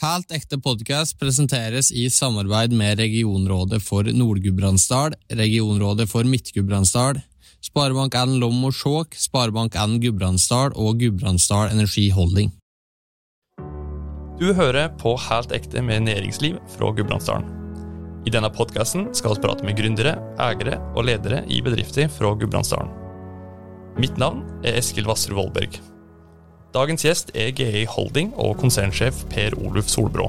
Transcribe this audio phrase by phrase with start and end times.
[0.00, 7.20] Helt ekte podkast presenteres i samarbeid med Regionrådet for Nord-Gudbrandsdal, Regionrådet for Midt-Gudbrandsdal,
[7.68, 12.48] Sparebank1 Lom og Skjåk, Sparebank1 Gudbrandsdal og Gudbrandsdal Energi Holding.
[14.40, 17.52] Du hører på Helt ekte med næringsliv fra Gudbrandsdalen.
[18.24, 22.96] I denne podkasten skal vi prate med gründere, eiere og ledere i bedrifter fra Gudbrandsdalen.
[24.00, 25.76] Mitt navn er Eskil Vassrud Vollberg.
[26.70, 30.28] Dagens gjest er GI Holding og konsernsjef Per Oluf Solbrå.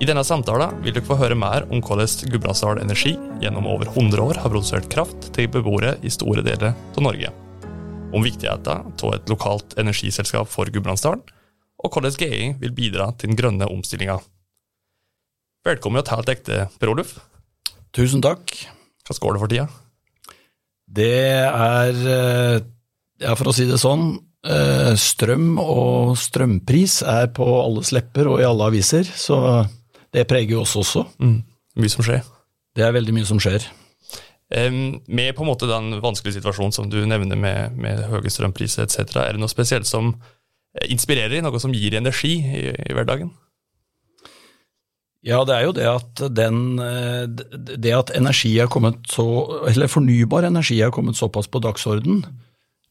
[0.00, 3.12] I denne samtalen vil dere få høre mer om hvordan Gudbrandsdal Energi
[3.42, 7.28] gjennom over 100 år har produsert kraft til beboere i store deler av Norge.
[8.16, 11.20] Om viktigheten av et lokalt energiselskap for Gudbrandsdalen,
[11.84, 14.16] og hvordan GI vil bidra til den grønne omstillinga.
[15.68, 17.18] Velkommen til Helt ekte, Per Oluf.
[17.92, 18.54] Tusen takk.
[19.04, 19.68] Hva går det for tida?
[20.88, 21.12] Det
[21.44, 22.64] er, eh,
[23.20, 24.16] ja, for å si det sånn,
[25.00, 29.64] strøm og strømpris er på alles lepper og i alle aviser, så
[30.14, 31.04] det preger jo oss også.
[31.18, 31.40] Mm.
[31.76, 32.22] Mye som skjer.
[32.76, 33.64] Det er veldig mye som skjer.
[34.46, 38.84] Um, med på en måte den vanskelige situasjonen som du nevner med, med høye strømpriser
[38.86, 40.14] etc., er det noe spesielt som
[40.86, 43.32] inspirerer, noe som gir energi i, i hverdagen?
[45.26, 49.24] Ja, det er jo det at den Det at energi er kommet så
[49.66, 52.20] Eller fornybar energi har kommet såpass på dagsorden,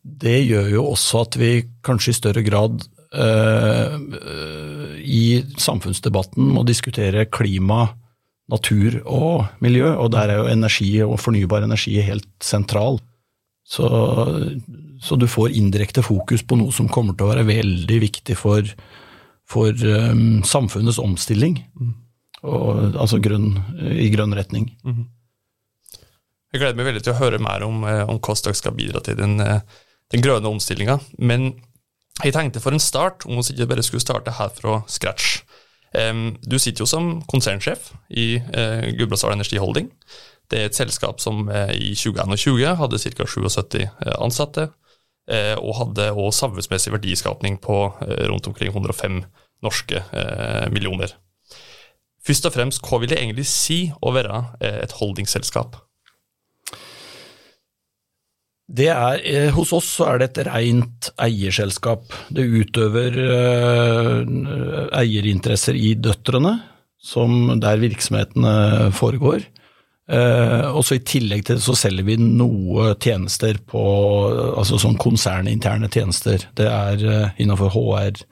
[0.06, 1.52] det gjør jo også at vi
[1.86, 2.84] kanskje i større grad
[3.16, 3.96] eh,
[5.02, 5.26] i
[5.62, 7.88] samfunnsdebatten må diskutere klima,
[8.52, 13.00] natur og miljø, og der er jo energi og fornybar energi helt sentral.
[13.66, 13.90] Så,
[15.02, 18.70] så du får indirekte fokus på noe som kommer til å være veldig viktig for,
[19.50, 21.58] for um, samfunnets omstilling.
[21.74, 21.96] Mm
[22.46, 23.54] og, altså grunn,
[23.96, 24.70] i grønn retning.
[24.84, 25.06] Mm -hmm.
[26.54, 29.18] Jeg gleder meg veldig til å høre mer om, om hvordan dere skal bidra til
[29.18, 29.42] den,
[30.14, 31.00] den grønne omstillinga.
[31.18, 31.54] Men
[32.24, 35.42] jeg tenkte for en start, om vi ikke bare skulle starte her fra scratch.
[35.96, 39.92] Um, du sitter jo som konsernsjef i uh, Gudbrandsdal Energi Holding.
[40.52, 43.28] Det er et selskap som uh, i 2021 hadde ca.
[43.28, 43.86] 77
[44.20, 44.70] ansatte,
[45.32, 47.78] uh, og hadde også samfunnsmessig verdiskapning på
[48.32, 49.24] rundt omkring 105
[49.64, 50.04] norske
[50.72, 51.16] millioner.
[52.26, 55.78] Først og fremst, hva vil det egentlig si å være eh, et holdingselskap?
[58.66, 62.08] Det er, eh, hos oss så er det et rent eierselskap.
[62.34, 64.24] Det utøver eh,
[65.02, 66.58] eierinteresser i døtrene,
[66.98, 69.46] som der virksomhetene foregår.
[70.10, 73.86] Eh, og så I tillegg til det så selger vi noe tjenester på
[74.58, 76.50] altså sånn konserninterne tjenester.
[76.58, 78.26] Det er eh, innenfor HR,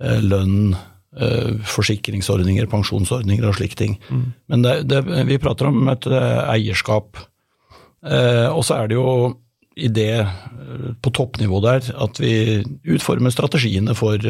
[0.00, 0.74] lønn,
[1.10, 3.96] Eh, forsikringsordninger, pensjonsordninger og slike ting.
[4.14, 4.26] Mm.
[4.46, 7.18] Men det, det, vi prater om et eh, eierskap.
[8.06, 9.08] Eh, og så er det jo
[9.80, 10.12] i det
[11.02, 14.22] på toppnivå der at vi utformer strategiene for,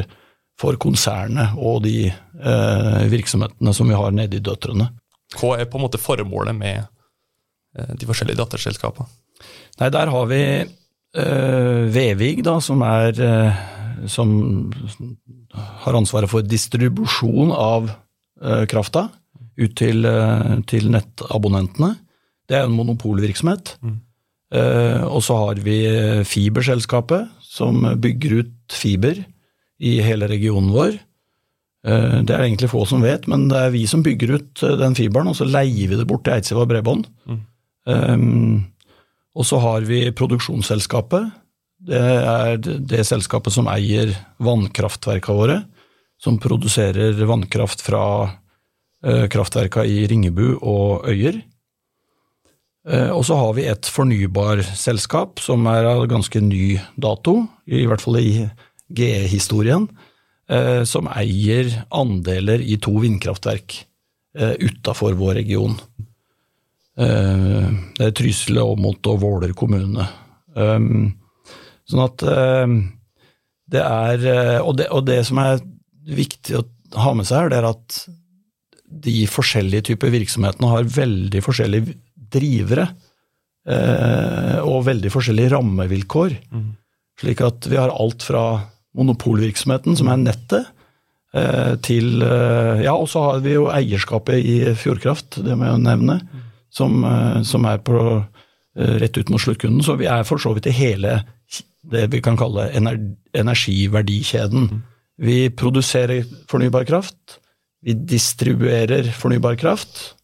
[0.61, 4.91] for konsernet og de eh, virksomhetene som vi har nede i døtrene.
[5.37, 6.89] Hva er på en måte formålet med
[7.71, 9.06] de forskjellige datterselskapene?
[9.81, 13.60] Nei, Der har vi eh, Vevig, da, som er eh,
[14.10, 14.31] som
[15.84, 17.91] har ansvaret for distribusjon av
[18.71, 19.03] krafta
[19.60, 20.06] ut til,
[20.71, 21.91] til, nettabonnentene.
[22.49, 23.75] Det er en monopolvirksomhet.
[23.84, 23.99] Mm.
[24.50, 25.78] Uh, og så har vi
[26.27, 29.22] Fiberselskapet, som bygger ut fiber
[29.81, 30.99] i hele regionen vår.
[31.81, 35.31] Det er egentlig få som vet, men det er vi som bygger ut den fiberen,
[35.33, 37.06] og så leier vi det bort til Eidsiva Bredbånd.
[37.25, 37.39] Mm.
[37.89, 38.66] Um,
[39.34, 41.31] og så har vi produksjonsselskapet,
[41.81, 44.12] det er det selskapet som eier
[44.44, 45.62] vannkraftverka våre,
[46.21, 51.41] som produserer vannkraft fra uh, kraftverka i Ringebu og Øyer.
[52.89, 58.03] Eh, og så har vi et fornybarselskap som er av ganske ny dato, i hvert
[58.05, 58.31] fall i
[58.97, 59.87] GE-historien,
[60.49, 63.83] eh, som eier andeler i to vindkraftverk
[64.39, 65.77] eh, utafor vår region.
[67.01, 70.05] Det er Trysil, Åmot og Våler kommune.
[70.53, 72.25] Sånn at
[73.73, 74.27] det er
[74.59, 75.63] og det, og det, som er
[76.05, 76.65] viktig å
[77.01, 78.01] ha med seg her, det er at
[79.07, 81.97] de forskjellige typer virksomhetene har veldig forskjellige
[82.32, 82.88] drivere.
[83.68, 86.36] Eh, og veldig forskjellige rammevilkår.
[86.50, 86.68] Mm.
[87.21, 88.44] Slik at vi har alt fra
[88.97, 90.77] monopolvirksomheten, som er nettet,
[91.86, 92.24] til
[92.82, 96.16] Ja, og så har vi jo eierskapet i Fjordkraft, det må jeg nevne,
[96.74, 97.06] som,
[97.47, 97.94] som er på
[98.74, 99.78] rett ut mot sluttkunden.
[99.86, 101.21] Så vi er for så vidt i hele
[101.86, 104.82] det vi kan kalle energiverdikjeden.
[105.21, 107.38] Vi produserer fornybar kraft,
[107.84, 110.15] vi distribuerer fornybar kraft,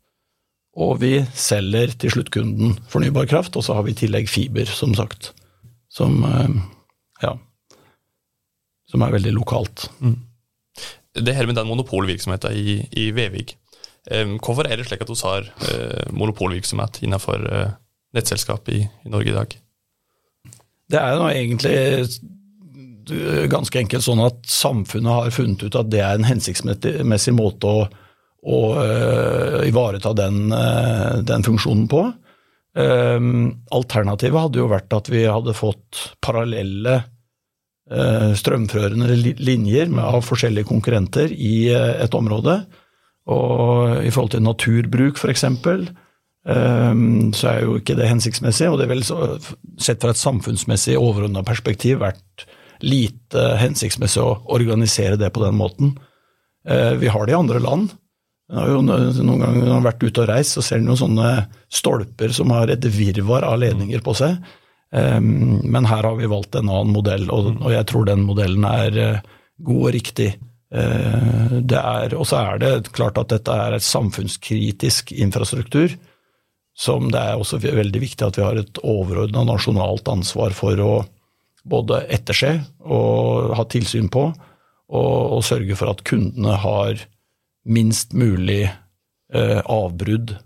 [0.77, 4.93] og vi selger til sluttkunden fornybar kraft, og så har vi i tillegg fiber, som
[4.97, 5.33] sagt,
[5.89, 6.53] som, eh,
[7.23, 7.33] ja,
[8.91, 9.91] som er veldig lokalt.
[10.01, 10.23] Mm.
[11.17, 13.57] det her med den monopolvirksomheten i, i Vevig.
[14.13, 19.09] Um, hvorfor er det slik at vi har uh, monopolvirksomhet innenfor nettselskapet nettselskap i, i,
[19.09, 19.57] Norge i dag?
[20.93, 21.77] Det er jo egentlig
[23.51, 27.87] ganske enkelt sånn at samfunnet har funnet ut at det er en hensiktsmessig måte å,
[28.47, 30.47] å uh, ivareta den,
[31.27, 32.05] den, funksjonen på.
[32.77, 37.01] alternativet hadde jo vært at vi hadde fått parallelle
[37.93, 42.61] uh, strømførende linjer av forskjellige konkurrenter i uh, et område.
[43.27, 45.47] Og i forhold til naturbruk f.eks.
[46.47, 46.99] Eh,
[47.35, 48.69] så er jo ikke det hensiktsmessig.
[48.71, 52.47] Og det vel sett fra et samfunnsmessig overordna perspektiv vært
[52.87, 55.97] lite hensiktsmessig å organisere det på den måten.
[56.67, 57.93] Vi har det i andre land.
[58.47, 61.31] Jeg har jo noen ganger vært ute og reist, så ser en sånne
[61.73, 64.37] stolper som har et virvar av ledninger på seg.
[64.95, 69.01] Um, men her har vi valgt en annen modell, og jeg tror den modellen er
[69.03, 69.33] eh,
[69.67, 70.29] god og riktig.
[70.71, 71.57] Eh,
[72.15, 75.95] og så er det klart at dette er et samfunnskritisk infrastruktur,
[76.77, 80.93] som det er også veldig viktig at vi har et overordna nasjonalt ansvar for å
[81.67, 82.53] både etterse
[82.85, 84.29] og ha tilsyn på,
[84.87, 87.01] og, og sørge for at kundene har
[87.67, 90.37] minst mulig eh, avbrudd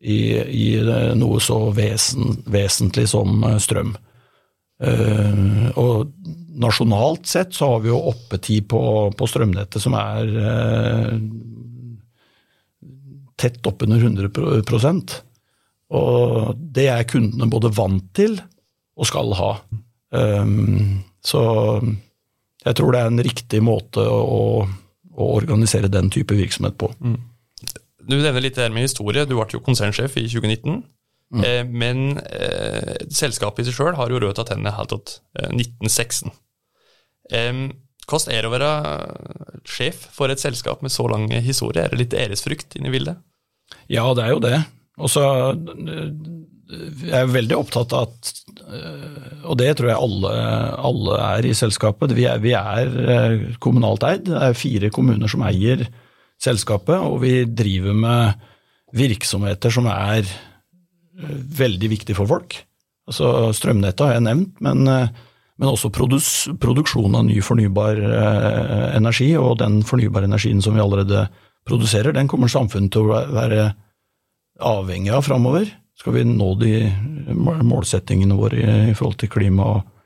[0.00, 0.66] i, i
[1.18, 3.94] noe så vesen, vesentlig som eh, strøm.
[4.80, 5.40] Eh,
[5.76, 6.12] og
[6.60, 8.82] nasjonalt sett så har vi jo oppetid på,
[9.16, 11.16] på strømnettet som er eh,
[13.40, 15.14] tett oppunder 100%
[15.96, 18.36] Og det er kundene både vant til
[19.00, 19.52] og skal ha.
[20.10, 21.40] Um, så
[22.60, 24.42] jeg tror det er en riktig måte å, å
[25.24, 26.90] organisere den type virksomhet på.
[27.00, 27.18] Mm.
[28.10, 29.26] Du nevner litt her med historie.
[29.28, 30.80] Du ble jo konsernsjef i 2019.
[31.30, 31.44] Mm.
[31.46, 35.52] Eh, men eh, selskapet i seg sjøl har jo rødt av tennene helt til eh,
[35.52, 36.32] 1916.
[37.30, 37.62] Eh,
[38.10, 38.70] hvordan er det å være
[39.68, 41.84] sjef for et selskap med så lang historie?
[41.84, 43.20] Er det litt æresfrykt inne i bildet?
[43.90, 44.56] Ja, det er jo det.
[45.00, 45.24] Og så
[45.54, 46.08] eh,
[46.70, 48.30] jeg er veldig opptatt av at
[48.70, 50.34] eh, Og det tror jeg alle,
[50.90, 52.14] alle er i selskapet.
[52.16, 54.28] Vi er, vi er kommunalt eid.
[54.28, 55.86] Det er fire kommuner som eier
[56.40, 58.46] selskapet, og vi driver med
[58.96, 62.56] virksomheter som er eh, veldig viktige for folk.
[63.10, 65.10] Altså Strømnettet har jeg nevnt, men, eh,
[65.60, 69.32] men også produs, produksjon av ny fornybar eh, energi.
[69.40, 71.26] Og den fornybare energien som vi allerede
[71.68, 73.72] produserer, den kommer samfunnet til å være
[74.60, 75.68] avhengig av framover.
[76.00, 76.74] Skal vi nå de
[77.36, 79.96] målsettingene våre i forhold til klima og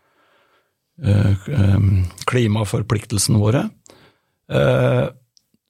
[2.31, 3.65] klimaforpliktelsene våre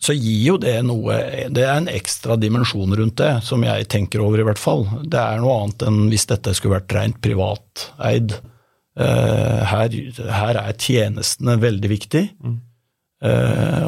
[0.04, 1.16] så gir jo det noe
[1.54, 4.84] Det er en ekstra dimensjon rundt det, som jeg tenker over, i hvert fall.
[5.00, 8.36] Det er noe annet enn hvis dette skulle vært rent privateid.
[8.94, 9.96] Her,
[10.38, 12.24] her, er tjenestene veldig viktig.
[12.44, 12.60] Mm.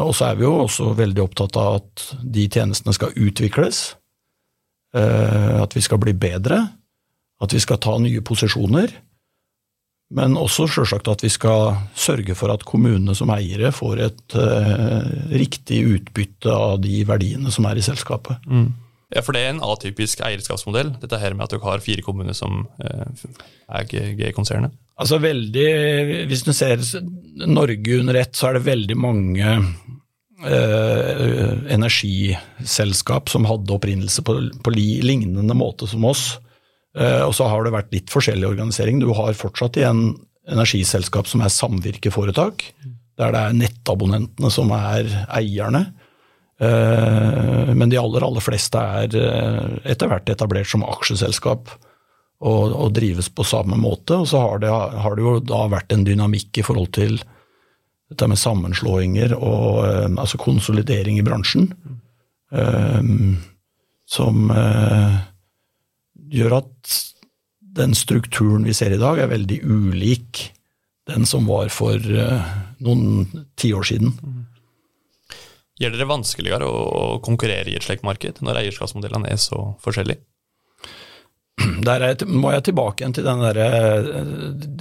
[0.02, 3.84] Og så er vi jo også veldig opptatt av at de tjenestene skal utvikles.
[4.96, 6.62] Uh, at vi skal bli bedre.
[7.42, 8.94] At vi skal ta nye posisjoner.
[10.16, 15.06] Men også selvsagt at vi skal sørge for at kommunene som eiere får et uh,
[15.34, 18.38] riktig utbytte av de verdiene som er i selskapet.
[18.46, 18.68] Mm.
[19.14, 22.34] Ja, For det er en atypisk eierskapsmodell, dette her med at dere har fire kommuner
[22.34, 23.26] som uh,
[23.66, 24.74] er G-konsernet?
[24.96, 25.68] Altså veldig,
[26.30, 26.80] Hvis du ser
[27.44, 29.58] Norge under ett, så er det veldig mange
[30.44, 36.34] uh, energiselskap som hadde opprinnelse på, på lignende måte som oss
[36.96, 39.00] Eh, og så har det vært litt forskjellig organisering.
[39.02, 40.14] Du har fortsatt igjen
[40.48, 42.64] energiselskap som er samvirkeforetak,
[43.18, 45.86] der det er nettabonnentene som er eierne.
[46.56, 51.68] Eh, men de aller, aller fleste er eh, etter hvert etablert som aksjeselskap
[52.40, 54.22] og, og drives på samme måte.
[54.22, 57.20] Og så har det, har det, jo da vært en dynamikk i forhold til
[58.10, 59.80] dette med sammenslåinger og
[60.20, 61.70] altså konsolidering i bransjen,
[64.06, 64.52] som
[66.30, 66.94] gjør at
[67.76, 70.46] den strukturen vi ser i dag, er veldig ulik
[71.06, 72.46] den som var for uh,
[72.82, 73.26] noen
[73.58, 74.14] tiår siden.
[75.76, 80.22] Gjør det vanskeligere å konkurrere i et slikt marked, når eierskapsmodellene er så forskjellige?
[81.86, 84.08] Der er, må jeg tilbake igjen til der, eh,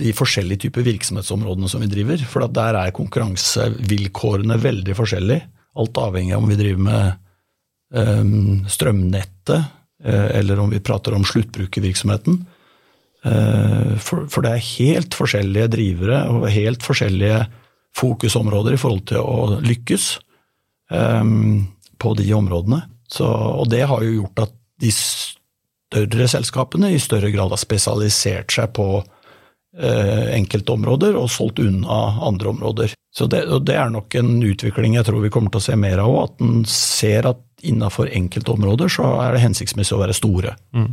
[0.01, 2.23] de forskjellige typer virksomhetsområdene som vi driver.
[2.27, 5.45] For der er konkurransevilkårene veldig forskjellige.
[5.79, 7.15] Alt avhengig av om vi driver med
[7.95, 9.69] um, strømnettet,
[10.05, 12.45] Eh, eller om vi prater om sluttbrukervirksomheten.
[13.23, 17.45] Eh, for, for, det er helt forskjellige drivere og helt forskjellige
[17.95, 20.09] fokusområder i forhold til å lykkes
[20.91, 21.63] um,
[21.97, 22.81] på de områdene.
[23.07, 24.53] Så, og det har jo gjort at
[24.83, 24.91] de
[25.95, 32.01] større selskapene i større grad har spesialisert seg på eh, enkelte områder og solgt unna
[32.27, 32.95] andre områder.
[33.15, 36.03] Så det, det er nok en utvikling jeg tror vi kommer til å se mer
[36.03, 40.55] av at en ser at innafor enkelte områder så er det hensiktsmessig å være store.
[40.75, 40.91] Mm.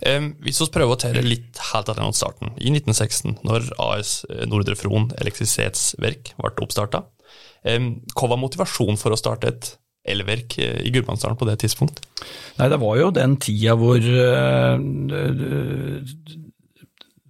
[0.00, 4.14] Um, hvis vi prøver å tere litt helt etter starten, i 1916, når AS
[4.48, 7.02] Nordre Fron elektrisitetsverk ble oppstarta,
[7.68, 9.74] um, hva var motivasjonen for å starte et
[10.08, 12.00] elverk i Gudbrandsdalen på det tidspunkt?
[12.58, 14.76] Nei, Det var jo den tida hvor uh,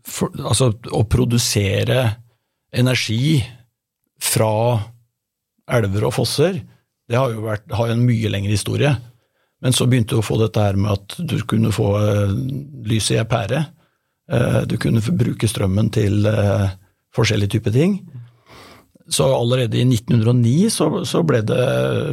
[0.07, 2.05] for, Altså, å produsere
[2.71, 3.41] energi
[4.21, 4.79] fra
[5.71, 6.61] elver og fosser,
[7.11, 8.91] det har jo vært, har en mye lengre historie.
[9.61, 13.11] Men så begynte du å få dette her med at du kunne få lyset lys
[13.13, 13.61] i ei pære.
[14.71, 16.23] Du kunne bruke strømmen til
[17.17, 17.99] forskjellige typer ting.
[19.11, 21.63] Så allerede i 1909 så, så, ble det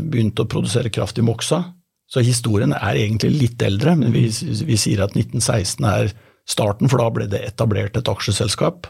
[0.09, 1.61] begynt å produsere kraft i Moksa.
[2.09, 6.13] Så historien er egentlig litt eldre, men vi, vi sier at 1916 er
[6.47, 8.87] starten, for da ble det etablert et aksjeselskap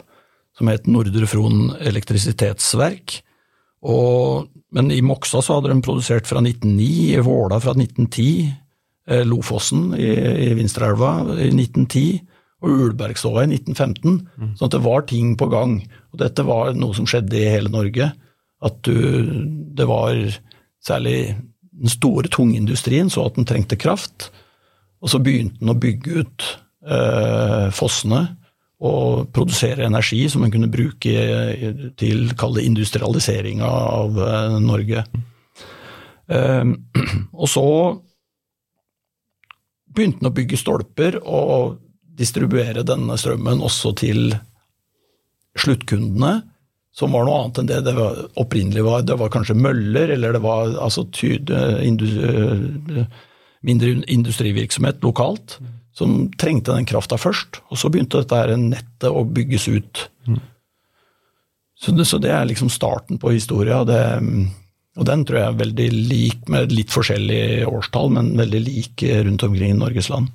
[0.58, 3.20] som het Nordre Fron elektrisitetsverk.
[3.88, 8.50] Og men i Moksa så hadde de produsert fra 1909, i Våla fra 1910,
[9.08, 10.10] eh, Lofossen i,
[10.48, 12.20] i Vinstrelva i 1910
[12.64, 14.16] og Ulbergståa i 1915.
[14.38, 14.54] Mm.
[14.58, 15.80] sånn at det var ting på gang.
[16.14, 18.12] Og dette var noe som skjedde i hele Norge.
[18.66, 18.98] At du,
[19.78, 20.18] det var
[20.84, 21.38] særlig
[21.78, 24.32] den store tungindustrien så at den trengte kraft,
[24.98, 26.46] og så begynte den å bygge ut
[26.90, 28.24] eh, fossene
[28.88, 35.06] og produsere energi som en kunne bruke til kall det industrialiseringa av eh, Norge.
[36.34, 36.74] Eh,
[37.42, 37.68] og så
[39.94, 41.78] begynte den å bygge stolper og
[42.18, 44.32] distribuere denne strømmen også til
[45.58, 46.42] sluttkundene,
[46.98, 49.04] som var noe annet enn det det var, opprinnelig var.
[49.06, 51.06] Det var kanskje møller, eller det var altså,
[53.68, 55.60] mindre industrivirksomhet lokalt
[55.98, 57.62] som trengte den krafta først.
[57.70, 60.04] Og så begynte dette her nettet å bygges ut.
[60.30, 60.40] Mm.
[61.78, 63.84] Så, det, så, det, er liksom starten på historia.
[63.86, 64.02] Det,
[64.98, 69.46] og den tror jeg er veldig lik, med litt forskjellig årstall, men veldig lik rundt
[69.46, 70.34] omkring i Norges land.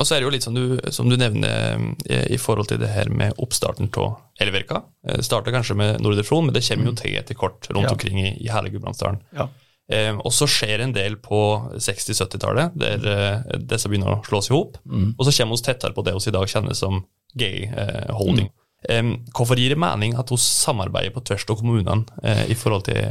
[0.00, 2.80] Og så er det jo litt som du, som du nevner i, i forhold til
[2.80, 4.80] det her med oppstarten av elverka.
[5.04, 7.00] Det starter starta kanskje med Nordre Fron, men det kommer jo mm.
[7.02, 7.92] til etter kort rundt ja.
[7.92, 9.20] omkring i, i hele Gudbrandsdalen.
[9.36, 9.50] Ja.
[9.90, 11.40] Eh, og så skjer en del på
[11.74, 14.78] 60-70-tallet, der eh, disse begynner å slås i hop.
[14.86, 15.12] Mm.
[15.16, 17.02] Og så kommer vi tettere på det vi i dag kjenner som
[17.38, 18.48] gay eh, holding.
[18.48, 18.56] Mm.
[18.88, 22.86] Eh, hvorfor gir det mening at vi samarbeider på tvers av kommunene eh, i forhold
[22.88, 23.02] til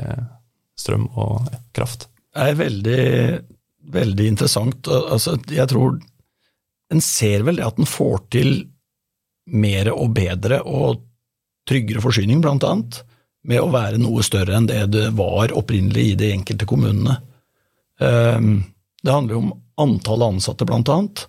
[0.80, 2.08] strøm og kraft?
[2.34, 3.04] Det er veldig,
[3.92, 4.88] veldig interessant.
[4.88, 6.00] Altså, jeg tror
[6.94, 8.52] en ser vel det at en får til
[9.50, 11.04] mer og bedre og
[11.70, 13.04] tryggere forsyning, blant annet
[13.50, 17.20] med å være noe større enn det det var opprinnelig i de enkelte kommunene.
[18.04, 18.64] Ehm,
[19.04, 21.26] det handler jo om antall ansatte, blant annet.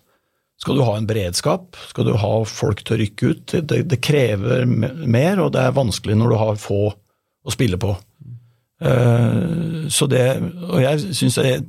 [0.60, 4.00] Skal du ha en beredskap, skal du ha folk til å rykke ut, det, det
[4.04, 7.94] krever mer, og det er vanskelig når du har få å spille på.
[8.84, 10.26] Ehm, så det,
[10.66, 11.60] og jeg syns det er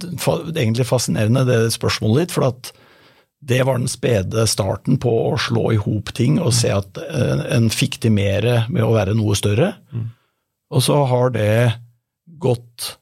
[0.57, 2.73] egentlig fascinerende det spørsmålet ditt, for at
[3.41, 7.45] det var den spede starten på å slå i hop ting og se at eh,
[7.55, 9.73] en fikk til mer med å være noe større.
[9.89, 10.09] Mm.
[10.71, 11.53] Og så har det
[12.41, 12.93] gått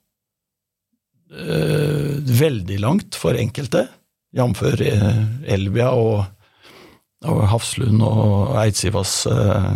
[1.32, 3.88] øh, veldig langt for enkelte,
[4.36, 4.64] jf.
[4.64, 5.22] Eh,
[5.56, 6.24] Elvia og,
[7.28, 9.76] og, Hafslund og Eidsivas øh,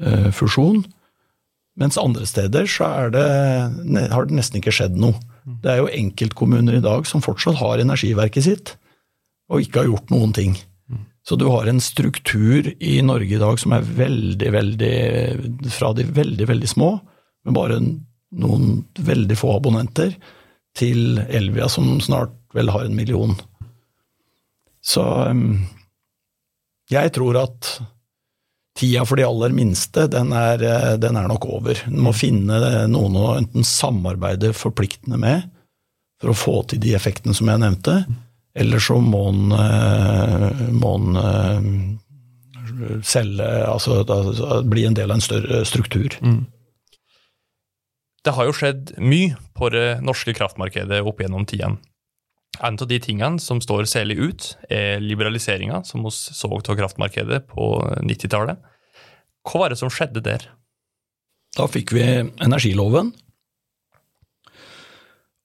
[0.00, 0.84] øh, fusjon.
[1.80, 3.24] Mens andre steder så det,
[4.12, 5.16] har det nesten ikke skjedd noe.
[5.64, 8.74] Det er jo enkeltkommuner i dag som fortsatt har energiverket sitt,
[9.50, 10.56] og ikke har gjort noen ting.
[11.26, 14.94] Så du har en struktur i Norge i dag som er veldig, veldig
[15.74, 16.94] Fra de veldig, veldig små,
[17.44, 17.80] med bare
[18.40, 20.14] noen veldig få abonnenter,
[20.76, 23.32] til Elvia, som snart vel har en million.
[24.80, 25.02] Så
[26.90, 27.72] jeg tror at
[28.78, 31.82] tida for de aller minste, den er, eh, den er nok over.
[31.86, 35.50] En må finne noen å enten samarbeide forpliktende med
[36.20, 37.96] for å få til de effektene som jeg nevnte,
[38.54, 40.60] eller så må en, eh,
[41.16, 46.16] eh, selge Altså bli en del av en større struktur.
[46.20, 46.46] Mm.
[48.24, 51.78] Det har jo skjedd mye på det norske kraftmarkedet opp gjennom tidene.
[52.60, 57.46] En av de tingene som står særlig ut, er liberaliseringa som vi så av kraftmarkedet
[57.48, 57.68] på
[58.04, 58.58] 90-tallet.
[59.46, 60.44] Hva var det som skjedde der?
[61.56, 62.02] Da fikk vi
[62.42, 63.14] energiloven,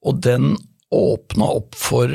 [0.06, 0.56] og den
[0.94, 2.12] åpna opp for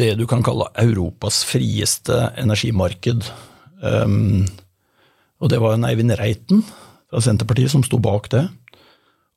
[0.00, 3.28] det du kan kalle Europas frieste energimarked.
[3.80, 4.46] Um,
[5.40, 6.64] og det var en Eivind Reiten
[7.10, 8.44] fra Senterpartiet som sto bak det.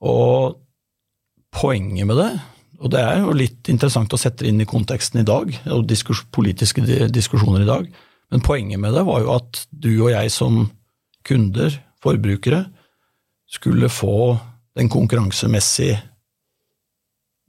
[0.03, 0.59] Og
[1.53, 2.31] poenget med det,
[2.83, 5.85] og det er jo litt interessant å sette det inn i konteksten i dag, og
[5.87, 7.87] diskus politiske diskusjoner i dag,
[8.33, 10.63] Men poenget med det var jo at du og jeg som
[11.21, 12.63] kunder, forbrukere,
[13.45, 14.39] skulle få
[14.73, 15.91] den konkurransemessig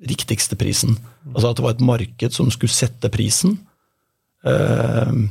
[0.09, 0.99] riktigste prisen.
[1.33, 3.59] Altså at det var et marked som skulle sette prisen.
[4.45, 5.29] Uh,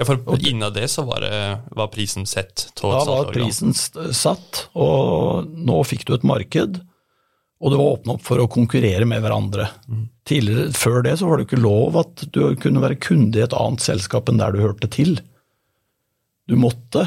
[0.00, 2.70] Ja, for innad det så var, det, var prisen sett.
[2.80, 6.78] da var prisen satt, og nå fikk du et marked,
[7.60, 9.66] og det var åpnet opp for å konkurrere med hverandre.
[10.24, 13.56] Tidligere, Før det så var det ikke lov at du kunne være kunde i et
[13.60, 15.18] annet selskap enn der du hørte til.
[16.48, 17.04] Du måtte,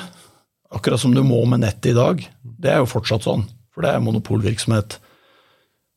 [0.70, 2.22] akkurat som du må med nettet i dag.
[2.46, 5.00] Det er jo fortsatt sånn, for det er monopolvirksomhet.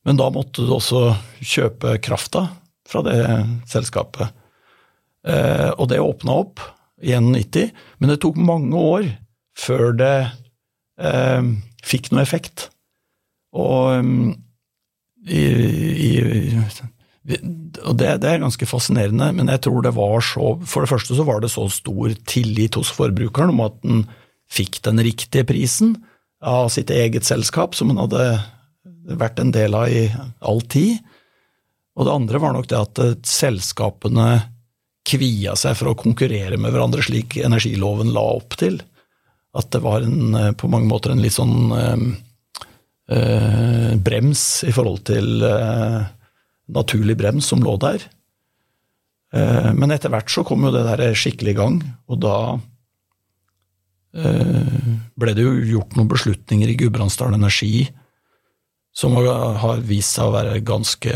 [0.07, 1.11] Men da måtte du også
[1.43, 2.47] kjøpe krafta
[2.87, 3.19] fra det
[3.67, 4.31] selskapet.
[5.27, 6.63] Eh, og det åpna opp
[7.03, 9.09] i 91, men det tok mange år
[9.59, 10.17] før det
[11.03, 11.49] eh,
[11.87, 12.69] fikk noe effekt.
[13.57, 14.35] Og, um,
[15.27, 16.11] i, i,
[17.83, 21.17] og det, det er ganske fascinerende, men jeg tror det var så For det første
[21.17, 24.05] så var det så stor tillit hos forbrukeren om at den
[24.47, 25.97] fikk den riktige prisen
[26.45, 28.23] av sitt eget selskap, som den hadde
[29.07, 30.09] vært en del av i
[30.41, 30.99] all tid.
[31.97, 34.29] Og det andre var nok det at eh, selskapene
[35.07, 38.81] kvia seg for å konkurrere med hverandre, slik energiloven la opp til.
[39.57, 42.05] At det var en, eh, på mange måter en litt sånn eh,
[43.17, 46.01] eh, brems i forhold til eh,
[46.77, 48.05] naturlig brems som lå der.
[49.37, 52.39] Eh, men etter hvert så kom jo det der skikkelig i gang, og da
[54.17, 57.83] ble det jo gjort noen beslutninger i Gudbrandsdal Energi
[58.97, 61.13] som har vist seg å være ganske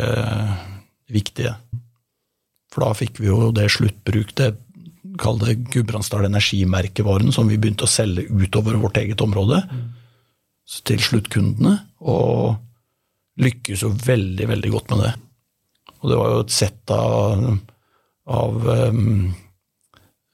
[1.11, 1.55] viktige.
[2.71, 4.51] For da fikk vi jo det sluttbruk, det
[5.21, 9.63] kall det Gudbrandsdal Energimerkevaren, som vi begynte å selge utover vårt eget område
[10.87, 12.61] til sluttkundene, og
[13.43, 15.13] lykkes jo veldig, veldig godt med det.
[16.01, 17.43] Og det var jo et sett av,
[18.31, 19.33] av um,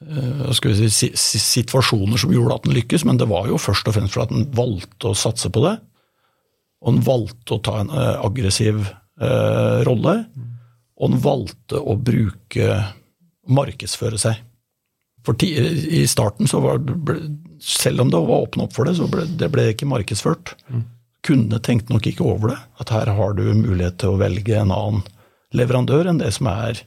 [0.05, 3.31] eh, hva skal vi si, si- si- situasjoner som gjorde at den lykkes, men det
[3.31, 5.77] var jo først og fremst for at den valgte å satse på det,
[6.83, 10.19] og han valgte å ta en eh, aggressiv eh, rolle,
[10.97, 12.83] og han valgte å bruke
[13.47, 14.43] markedsføre seg.
[15.27, 17.19] For I starten, så var, ble,
[17.63, 20.55] selv om det var åpnet opp for det, så ble det ble ikke markedsført.
[21.27, 24.71] Kundene tenkte nok ikke over det, at her har du mulighet til å velge en
[24.75, 25.03] annen
[25.57, 26.79] leverandør enn det som er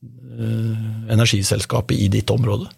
[0.00, 2.70] eh, energiselskapet i ditt område.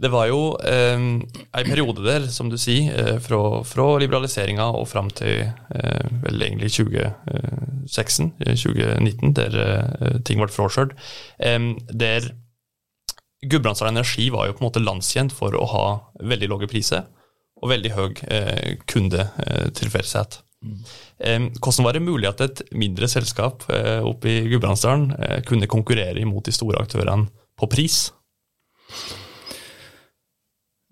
[0.00, 4.88] Det var jo eh, en periode der, som du sier, eh, fra, fra liberaliseringa og
[4.90, 10.96] fram til eh, vel egentlig 2016, eh, 2019, der eh, ting ble fråskjørt.
[11.38, 11.58] Eh,
[11.92, 12.32] der
[13.42, 15.86] Gudbrandsdal Energi var jo på en måte landskjent for å ha
[16.22, 17.06] veldig lave priser
[17.62, 20.40] og veldig høy eh, kundetilfredshet.
[21.18, 25.70] Eh, hvordan var det mulig at et mindre selskap eh, oppe i Gudbrandsdalen eh, kunne
[25.70, 28.04] konkurrere imot de store aktørene på pris?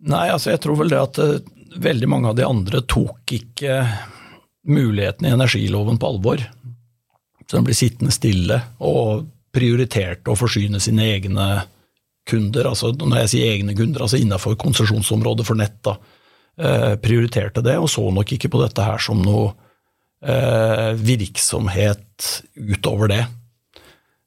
[0.08, 1.40] Nei, altså jeg tror vel det at eh,
[1.80, 3.82] veldig mange av de andre tok ikke
[4.70, 6.42] mulighetene i energiloven på alvor.
[7.46, 11.48] Så de ble sittende stille og prioriterte å forsyne sine egne
[12.30, 15.96] kunder, altså når jeg sier egne kunder, altså innenfor konsesjonsområdet for nett, da,
[16.60, 19.50] eh, prioriterte det, og så nok ikke på dette her som noe
[20.22, 23.24] eh, virksomhet utover det.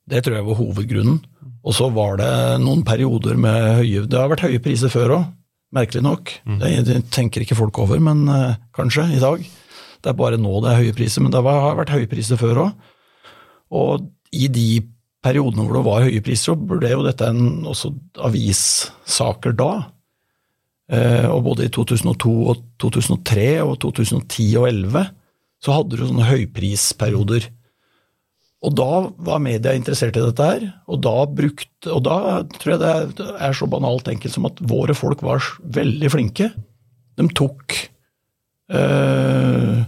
[0.10, 1.22] Det tror jeg var hovedgrunnen.
[1.64, 5.30] Og så var det noen perioder med høye Det har vært høye priser før òg,
[5.74, 6.34] merkelig nok.
[6.62, 9.44] Det, det tenker ikke folk over, men uh, kanskje i dag.
[10.04, 12.66] Det er bare nå det er høye priser, men det har vært høye priser før
[12.66, 12.92] òg.
[13.74, 14.06] Og
[14.36, 14.84] i de
[15.24, 17.94] periodene hvor det var høye priser, så ble jo dette en, også
[18.28, 19.72] avissaker da.
[20.94, 25.12] Uh, og både i 2002 og 2003 og 2010 og 2011
[25.64, 27.48] så hadde du sånne høyprisperioder.
[28.64, 28.90] Og da
[29.28, 32.18] var media interessert i dette her, og da brukte Og da
[32.56, 32.82] tror jeg
[33.18, 35.44] det er, så banalt enkelt som at våre folk var
[35.76, 36.48] veldig flinke.
[37.20, 37.76] De tok
[38.72, 39.82] eh,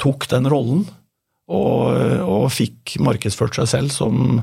[0.00, 0.86] tok den rollen,
[1.52, 1.92] og,
[2.24, 4.40] og fikk markedsført seg selv som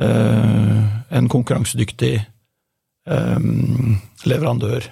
[0.00, 0.80] eh,
[1.12, 3.50] en konkurransedyktig eh,
[4.24, 4.88] leverandør.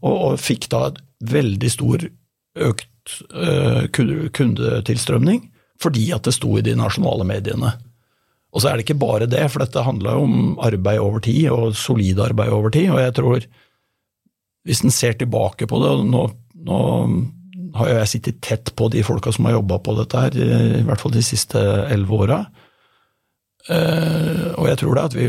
[0.00, 1.02] Og, og fikk da et
[1.36, 2.08] veldig stor
[2.56, 5.44] økt eh, kunde- kundetilstrømning,
[5.82, 7.74] fordi at det sto i de nasjonale mediene.
[8.56, 11.48] Og så er det ikke bare det, for dette handla jo om arbeid over tid,
[11.52, 12.88] og solid arbeid over tid.
[12.94, 13.46] Og jeg tror,
[14.66, 16.22] hvis en ser tilbake på det og nå,
[16.66, 16.78] nå
[17.76, 20.38] har jo jeg sittet tett på de folka som har jobba på dette her,
[20.80, 22.40] i hvert fall de siste elleve åra.
[23.66, 25.26] Uh, og jeg tror det at vi,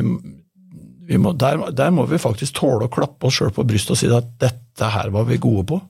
[1.10, 4.00] vi må, der, der må vi faktisk tåle å klappe oss sjøl på brystet og
[4.00, 5.82] si at dette her var vi gode på.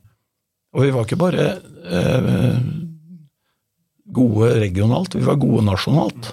[0.77, 1.45] Og vi var ikke bare
[1.85, 2.57] eh,
[4.13, 6.31] gode regionalt, vi var gode nasjonalt.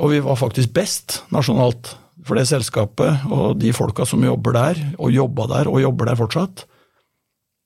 [0.00, 1.96] Og vi var faktisk best nasjonalt.
[2.22, 6.20] For det selskapet og de folka som jobber der, og jobba der og jobber der
[6.20, 6.64] fortsatt,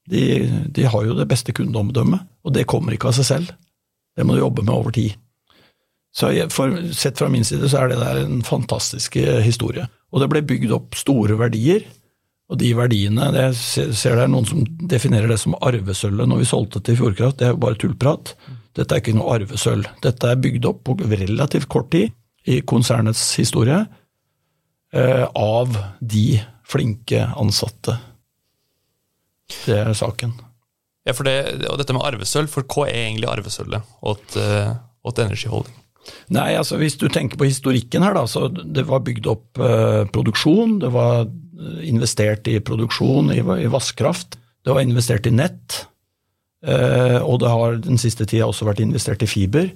[0.09, 0.23] de,
[0.71, 2.25] de har jo det beste kundeomdømmet.
[2.47, 3.55] Og det kommer ikke av seg selv.
[4.17, 5.17] Det må du jobbe med over tid.
[6.17, 9.85] Så jeg, for, Sett fra min side så er det der en fantastisk historie.
[10.15, 11.85] Og det ble bygd opp store verdier.
[12.47, 16.49] Og de verdiene det ser, det er noen som definerer det som arvesølvet når vi
[16.49, 17.41] solgte til Fjordkraft.
[17.41, 18.35] Det er jo bare tullprat.
[18.77, 19.89] Dette er ikke noe arvesølv.
[20.05, 22.15] Dette er bygd opp på relativt kort tid
[22.47, 23.81] i konsernets historie
[24.95, 26.27] eh, av de
[26.67, 27.97] flinke ansatte.
[29.65, 30.37] Det er saken.
[31.07, 34.39] Ja, for det, og dette med arvesølv, for hva er egentlig arvesølvet åt,
[35.07, 35.75] åt Energy Holding?
[36.35, 40.03] Nei, altså Hvis du tenker på historikken her, da, så det var bygd opp eh,
[40.13, 40.79] produksjon.
[40.83, 41.27] Det var
[41.87, 44.37] investert i produksjon, i, i vannkraft.
[44.65, 45.87] Det var investert i nett.
[46.67, 49.71] Eh, og det har den siste tida også vært investert i fiber.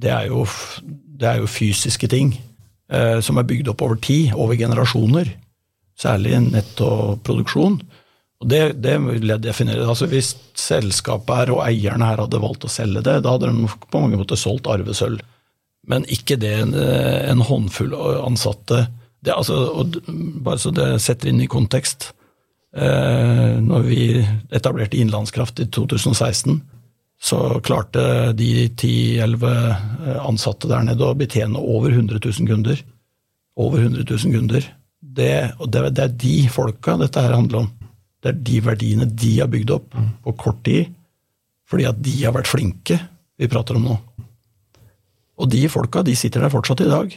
[0.00, 0.44] Det er jo,
[0.84, 2.34] det er jo fysiske ting
[2.92, 5.32] eh, som er bygd opp over tid, over generasjoner.
[6.00, 7.80] Særlig nett og produksjon.
[8.40, 9.88] Og Det, det vil jeg definere.
[9.88, 13.68] Altså Hvis selskapet her og eierne her hadde valgt å selge det, da hadde de
[13.68, 15.20] på mange måter solgt arvesølv.
[15.88, 18.84] Men ikke det en, en håndfull ansatte
[19.24, 19.84] det, altså,
[20.40, 22.10] Bare så det setter inn i kontekst.
[22.70, 24.02] Eh, når vi
[24.54, 26.60] etablerte Innlandskraft i 2016,
[27.20, 32.80] så klarte de 10-11 ansatte der nede å betjene over 100 000 kunder.
[33.60, 34.70] Over 100 000 kunder.
[35.00, 37.68] Det, og det, det er de folka dette her handler om.
[38.20, 40.88] Det er de verdiene de har bygd opp på kort tid,
[41.68, 42.98] fordi at de har vært flinke,
[43.40, 43.96] vi prater om nå.
[45.40, 47.14] Og de folka de sitter der fortsatt i dag.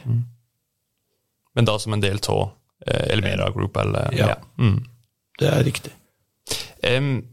[1.53, 1.57] Mm.
[1.57, 2.41] Men da som en del av
[2.87, 4.09] eh, Elmera Group, eller?
[4.17, 4.37] Ja, ja.
[4.59, 4.83] Mm.
[5.39, 5.93] det er riktig.
[6.83, 7.23] Um,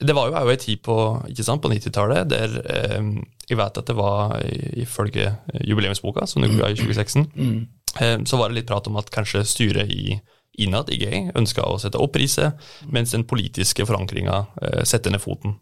[0.00, 2.54] det var jo òg ei tid på, på 90-tallet der
[2.98, 3.14] um,
[3.48, 4.36] jeg vet at det var,
[4.78, 5.34] ifølge
[5.66, 7.56] jubileumsboka, som du ga i 2016, mm.
[8.00, 10.20] um, så var det litt prat om at kanskje styret i
[10.60, 12.58] innad i GI ønska å sette opp priset,
[12.90, 15.58] mens den politiske forankringa uh, setter ned foten.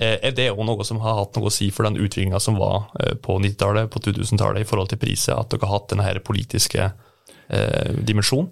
[0.00, 2.56] Eh, er det òg noe som har hatt noe å si for den utviklinga som
[2.60, 6.06] var eh, på 90-tallet, på 2000-tallet, i forhold til priset, at dere har hatt denne
[6.06, 6.88] her politiske
[7.52, 8.48] eh, dimensjon?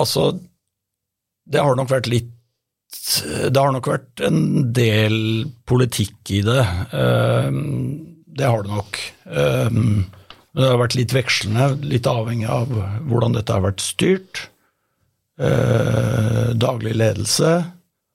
[0.00, 0.32] Altså,
[1.50, 2.36] det har nok vært litt
[3.50, 6.62] Det har nok vært en del politikk i det.
[6.90, 7.50] Eh,
[8.40, 8.98] det har det nok.
[9.30, 12.70] Det har vært litt vekslende, litt avhengig av
[13.06, 14.40] hvordan dette har vært styrt.
[15.38, 17.52] Daglig ledelse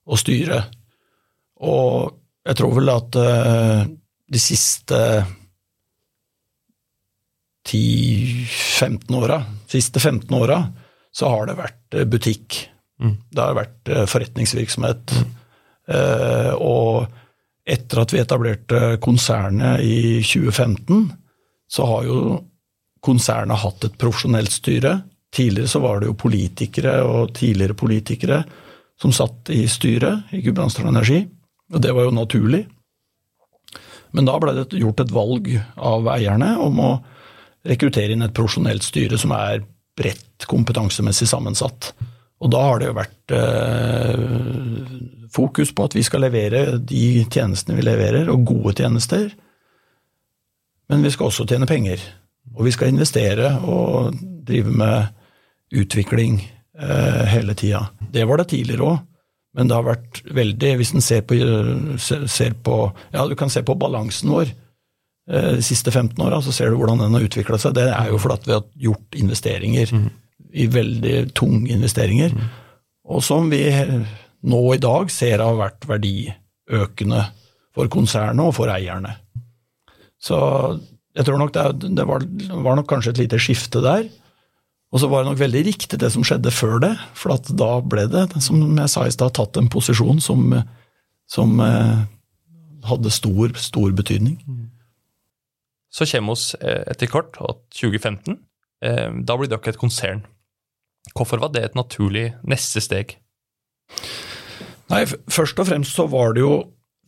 [0.08, 0.60] og styre.
[1.64, 2.16] Og
[2.48, 5.00] jeg tror vel at de siste
[7.66, 10.62] 10-15 åra, siste 15 åra,
[11.16, 12.60] så har det vært eh, butikk.
[13.02, 13.16] Mm.
[13.32, 15.16] Det har vært uh, forretningsvirksomhet.
[15.16, 15.32] Mm.
[15.96, 17.06] Eh, og
[17.66, 21.10] etter at vi etablerte konsernet i 2015,
[21.68, 22.20] så har jo
[23.06, 25.00] konsernet hatt et profesjonelt styre.
[25.36, 28.44] Tidligere så var det jo politikere og tidligere politikere
[29.02, 31.26] som satt i styret i Gudbrandsdal Energi.
[31.74, 32.64] Og det var jo naturlig.
[34.16, 36.92] Men da ble det gjort et valg av eierne om å
[37.66, 39.64] rekruttere inn et profesjonelt styre som er
[39.96, 41.94] bredt kompetansemessig sammensatt.
[42.44, 44.26] Og da har det jo vært eh,
[45.34, 49.30] fokus på at vi skal levere de tjenestene vi leverer, og gode tjenester.
[50.92, 52.04] Men vi skal også tjene penger.
[52.56, 55.08] Og vi skal investere og drive med
[55.76, 57.88] utvikling eh, hele tida.
[58.00, 59.04] Det var det tidligere òg.
[59.56, 61.38] Men det har vært veldig Hvis en ser på,
[62.04, 62.80] ser på
[63.14, 64.65] Ja, du kan se på balansen vår eh,
[65.26, 67.74] de siste 15 åra, så ser du hvordan den har utvikla seg.
[67.74, 70.10] Det er jo fordi vi har gjort investeringer, mm.
[70.54, 72.52] i veldig tunge investeringer, mm.
[73.10, 73.64] og som vi
[74.46, 77.24] nå i dag ser har vært verdiøkende
[77.76, 79.16] for konsernet og for eierne.
[80.22, 80.38] Så
[81.16, 82.24] jeg tror nok det, det var,
[82.66, 84.08] var nok kanskje et lite skifte der.
[84.94, 88.06] Og så var det nok veldig riktig det som skjedde før det, for da ble
[88.12, 90.54] det, som jeg sa i stad, tatt en posisjon som,
[91.28, 92.06] som eh,
[92.88, 94.38] hadde stor, stor betydning.
[95.96, 98.40] Så kommer vi eh, etter kort til 2015.
[98.84, 100.26] Eh, da blir dere et konsern.
[101.16, 103.16] Hvorfor var det et naturlig neste steg?
[104.92, 106.56] Nei, Først og fremst så var det jo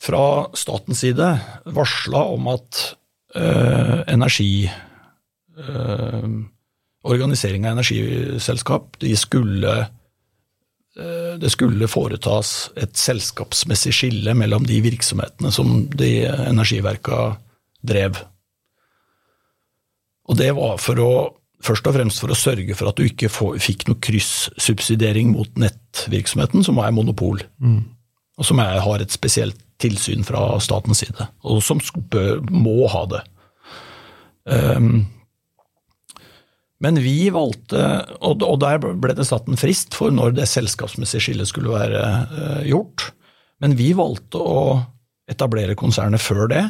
[0.01, 1.29] fra statens side
[1.73, 2.81] varsla om at
[3.35, 4.69] øh, energi
[5.57, 6.29] øh,
[7.07, 8.99] organisering av energiselskap.
[9.01, 9.73] De skulle,
[10.97, 17.35] eh, det skulle foretas et selskapsmessig skille mellom de virksomhetene som de energiverka
[17.81, 18.21] drev.
[20.27, 21.11] Og det var for å,
[21.63, 26.65] først og fremst for å sørge for at du ikke fikk noe kryssubsidiering mot nettvirksomheten,
[26.67, 27.79] som er monopol, mm.
[28.39, 31.81] og som er, har et spesielt tilsyn fra statens side, og som
[32.49, 33.21] må ha det.
[34.47, 35.05] Um,
[36.83, 37.81] men vi valgte,
[38.21, 42.61] og der ble det satt en frist for når det selskapsmessige skillet skulle være uh,
[42.67, 43.09] gjort,
[43.63, 44.59] men vi valgte å
[45.29, 46.63] etablere konsernet før det.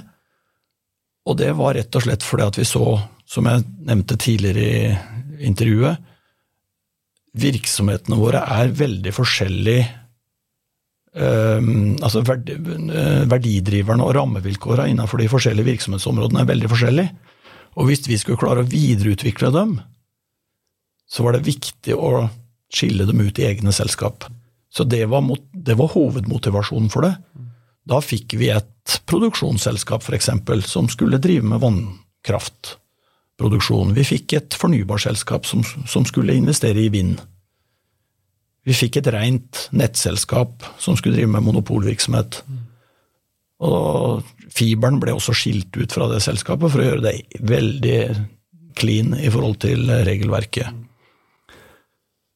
[1.27, 2.85] Og det var rett og slett fordi at vi så,
[3.27, 6.03] som jeg nevnte tidligere i intervjuet,
[7.37, 9.83] virksomhetene våre er veldig forskjellige
[11.13, 12.49] um, altså verd,
[13.29, 17.13] Verdidriverne og rammevilkårene innenfor de forskjellige virksomhetsområdene er veldig forskjellige.
[17.77, 19.77] Og hvis vi skulle klare å videreutvikle dem,
[21.07, 22.27] så var det viktig å
[22.73, 24.25] skille dem ut i egne selskap.
[24.73, 27.13] Så det var, mot, det var hovedmotivasjonen for det.
[27.87, 30.31] Da fikk vi et produksjonsselskap f.eks.
[30.67, 31.61] som skulle drive med
[33.37, 33.93] vannkraftproduksjon.
[33.93, 37.19] Vi fikk et fornybarselskap som, som skulle investere i vind.
[38.65, 42.43] Vi fikk et rent nettselskap som skulle drive med monopolvirksomhet.
[43.59, 47.99] Og fiberen ble også skilt ut fra det selskapet for å gjøre det veldig
[48.77, 50.67] clean i forhold til regelverket.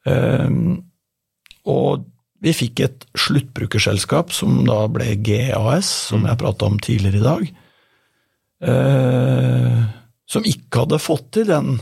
[0.05, 0.81] Um,
[1.69, 2.07] og
[2.41, 7.43] vi fikk et sluttbrukerselskap som da ble GAS, som jeg prata om tidligere i dag,
[8.65, 9.83] eh,
[10.31, 11.75] som ikke hadde fått til den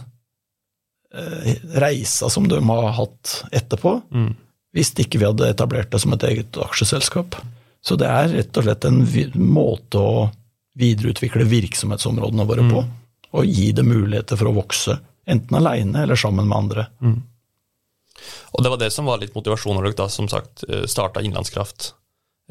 [1.13, 4.31] eh, reisa som de har hatt etterpå, mm.
[4.73, 7.37] hvis ikke vi hadde etablert det som et eget aksjeselskap.
[7.85, 9.03] Så det er rett og slett en
[9.39, 10.29] måte å
[10.79, 12.97] videreutvikle virksomhetsområdene våre på, mm.
[13.37, 14.97] og gi det muligheter for å vokse,
[15.29, 16.87] enten aleine eller sammen med andre.
[17.03, 17.19] Mm.
[18.57, 21.93] Og det var det som var litt motivasjonen når dere som sagt eh, starta Innlandskraft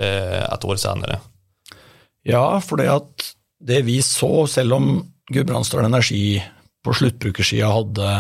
[0.00, 1.18] eh, et år senere.
[2.28, 4.90] Ja, for det at det vi så, selv om
[5.32, 6.38] Gudbrandsdal Energi
[6.84, 8.12] på sluttbrukersida hadde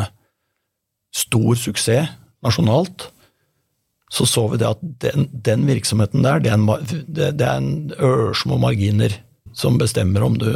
[1.14, 3.08] stor suksess nasjonalt,
[4.12, 6.68] så så vi det at den, den virksomheten der, det er, en,
[7.08, 9.12] det, det er en ørsmå marginer
[9.56, 10.48] som bestemmer om du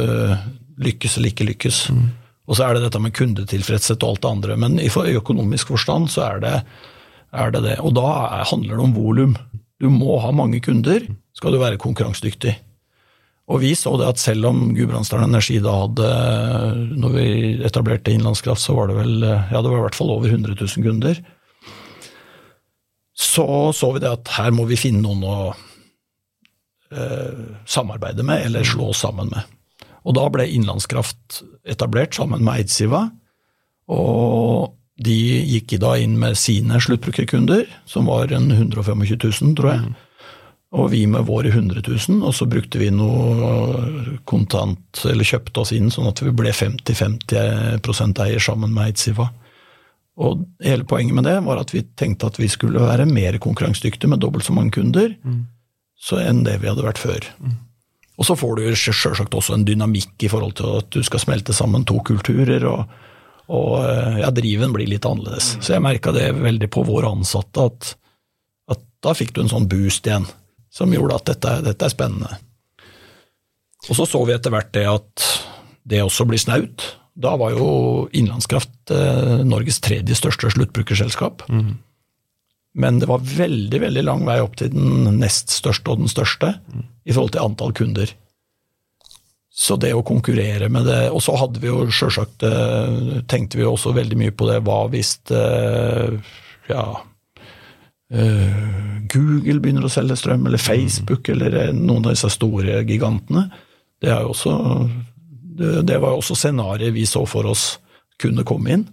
[0.81, 1.83] lykkes eller ikke lykkes.
[1.93, 2.07] Mm.
[2.49, 4.57] Og så er det dette med kundetilfredshet og alt det andre.
[4.59, 6.55] Men i økonomisk forstand så er det
[7.33, 7.77] er det det.
[7.81, 8.07] Og da
[8.45, 9.35] handler det om volum.
[9.81, 12.53] Du må ha mange kunder skal du være konkurransedyktig.
[13.53, 16.07] Og vi så det at selv om Gudbrandsdalen Energi da hadde
[16.97, 17.25] Når vi
[17.67, 20.87] etablerte Innlandskraft, så var det vel ja det var i hvert fall over 100 000
[20.87, 21.21] kunder.
[23.13, 23.45] Så
[23.77, 25.37] så vi det at her må vi finne noen å
[26.93, 29.51] eh, samarbeide med, eller slå oss sammen med.
[30.03, 33.05] Og da ble Innlandskraft etablert sammen med Eidsiva.
[33.93, 35.15] Og de
[35.55, 39.85] gikk da inn med sine sluttbrukerkunder, som var en 125 000, tror jeg.
[39.85, 39.93] Mm.
[40.73, 45.73] Og vi med våre 100 000, og så brukte vi noe kontant, eller kjøpte oss
[45.75, 49.27] inn sånn at vi ble 50-50 eier sammen med Eidsiva.
[50.23, 54.09] Og hele poenget med det var at vi tenkte at vi skulle være mer konkurransedyktige
[54.09, 55.39] med dobbelt så mange kunder mm.
[56.21, 57.29] enn det vi hadde vært før.
[57.41, 57.55] Mm.
[58.17, 61.53] Og så får du sjølsagt også en dynamikk i forhold til at du skal smelte
[61.53, 62.65] sammen to kulturer.
[62.69, 62.85] og
[63.51, 65.57] og eh, ja, driven blir litt annerledes.
[65.59, 67.89] Så jeg merka det veldig på våre ansatte, at,
[68.71, 70.25] at, da fikk du en sånn boost igjen,
[70.73, 72.39] som gjorde at dette, dette er spennende.
[73.89, 75.25] Og så så vi etter hvert det at
[75.83, 76.85] det også blir snaut.
[77.13, 77.67] Da var jo
[78.15, 81.43] Innlandskraft eh, Norges tredje største sluttbrukerselskap.
[81.51, 81.75] Mm.
[82.73, 86.55] Men det var veldig veldig lang vei opp til den nest største og den største
[86.57, 86.85] mm.
[87.05, 88.15] i forhold til antall kunder.
[89.53, 93.67] Så det å konkurrere med det Og så hadde vi jo sjølsagt eh, Tenkte vi
[93.69, 94.55] også veldig mye på det.
[94.65, 96.15] Hva hvis eh,
[96.71, 96.85] ja,
[98.13, 103.47] Google begynner å selge strøm, eller Facebook, eller noen av disse store gigantene?
[104.01, 104.53] Det, er jo også,
[105.57, 107.63] det, var jo også scenarioet vi så for oss
[108.21, 108.83] kunne komme inn.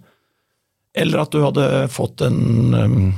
[0.97, 3.13] Eller at du hadde fått en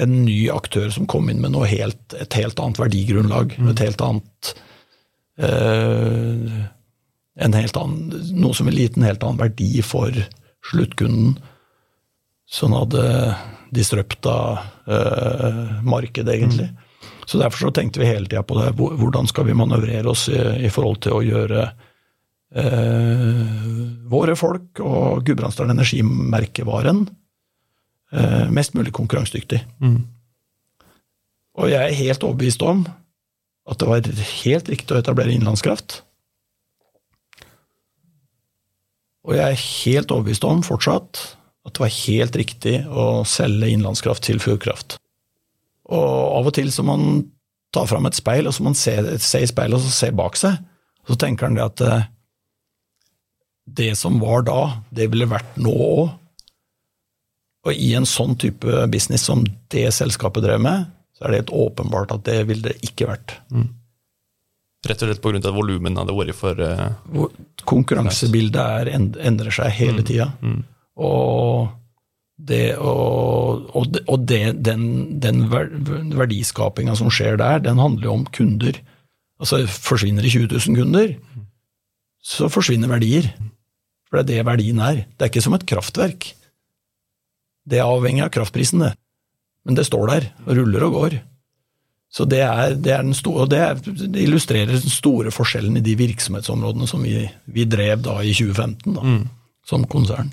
[0.00, 3.56] en ny aktør som kom inn med helt, et helt annet verdigrunnlag.
[3.58, 3.72] Mm.
[3.72, 4.52] Et helt annet
[5.40, 6.64] Eh,
[7.40, 10.12] en helt annen, noe som ville gitt en helt annen verdi for
[10.70, 11.38] sluttkunden.
[12.50, 13.04] Sånn hadde
[13.74, 14.36] disrupta
[14.86, 16.68] uh, marked, egentlig.
[16.70, 17.10] Mm.
[17.26, 18.72] Så Derfor så tenkte vi hele tida på det.
[18.74, 21.68] Hvordan skal vi manøvrere oss i, i forhold til å gjøre
[22.58, 23.42] uh,
[24.10, 29.62] våre folk og Gudbrandsdalen Energi-merkevaren uh, mest mulig konkurransedyktig.
[29.82, 30.02] Mm.
[31.60, 32.84] Og jeg er helt overbevist om
[33.70, 34.06] at det var
[34.44, 36.00] helt riktig å etablere innenlandskraft.
[39.28, 41.20] Og jeg er helt overbevist om fortsatt
[41.66, 44.96] at det var helt riktig å selge innlandskraft til Fjordkraft.
[45.90, 47.26] Og av og til så man
[47.74, 50.38] tar fram et speil, og så man ser, se, i speilet og så ser bak
[50.38, 50.56] seg.
[51.08, 52.08] Så tenker han det at eh,
[53.80, 54.60] det som var da,
[54.94, 56.08] det ville vært nå òg.
[57.68, 61.54] Og i en sånn type business som det selskapet drev med, så er det helt
[61.66, 63.36] åpenbart at det ville det ikke vært.
[63.52, 63.68] Mm.
[64.88, 65.52] Rett og slett pga.
[65.52, 67.26] volumen hadde vært for uh,
[67.68, 70.30] Konkurransebildet er, endrer seg hele tida.
[71.00, 71.70] Og,
[72.36, 74.84] det, og, og, det, og det, den,
[75.22, 78.80] den verdiskapinga som skjer der, den handler jo om kunder.
[79.40, 81.14] Altså Forsvinner det 20 000 kunder,
[82.20, 83.30] så forsvinner verdier.
[84.08, 85.04] For det er det verdien er.
[85.14, 86.32] Det er ikke som et kraftverk.
[87.70, 88.94] Det er avhengig av kraftprisen, det.
[89.64, 91.18] Men det står der og ruller og går.
[92.10, 93.78] Så det, er, det, er den store, det, er,
[94.18, 99.12] illustrerer den store forskjellen i de virksomhetsområdene som vi, vi drev da i 2015 da,
[99.68, 100.32] som konsern.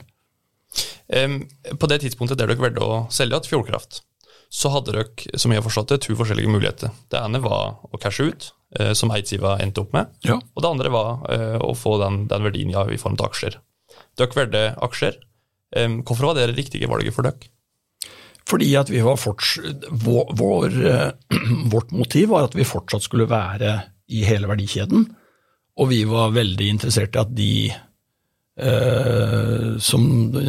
[1.08, 4.02] På det tidspunktet der dere valgte å selge igjen Fjordkraft,
[4.50, 6.94] så hadde dere, som jeg har forstått det, to forskjellige muligheter.
[7.12, 8.50] Det ene var å cashe ut,
[8.80, 10.12] eh, som Eidsiva endte opp med.
[10.28, 10.40] Ja.
[10.56, 13.60] Og det andre var eh, å få den, den verdien ja, i form av aksjer.
[14.18, 15.22] Dere valgte aksjer.
[15.78, 17.52] Hvorfor var det det riktige valget for dere?
[18.48, 19.58] Fordi at vi var forts,
[19.92, 21.40] vår, vår, eh,
[21.74, 23.74] vårt motiv var at vi fortsatt skulle være
[24.16, 25.04] i hele verdikjeden,
[25.78, 27.52] og vi var veldig interessert i at de
[28.58, 30.04] eh, som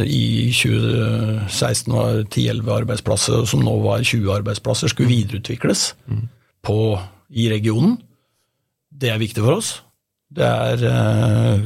[0.04, 5.94] i 2016 var 10-11 arbeidsplasser, som nå var 20 arbeidsplasser, skulle videreutvikles
[6.64, 6.78] på,
[7.30, 7.98] i regionen.
[8.90, 9.82] Det er viktig for oss.
[10.28, 11.60] Det er eh,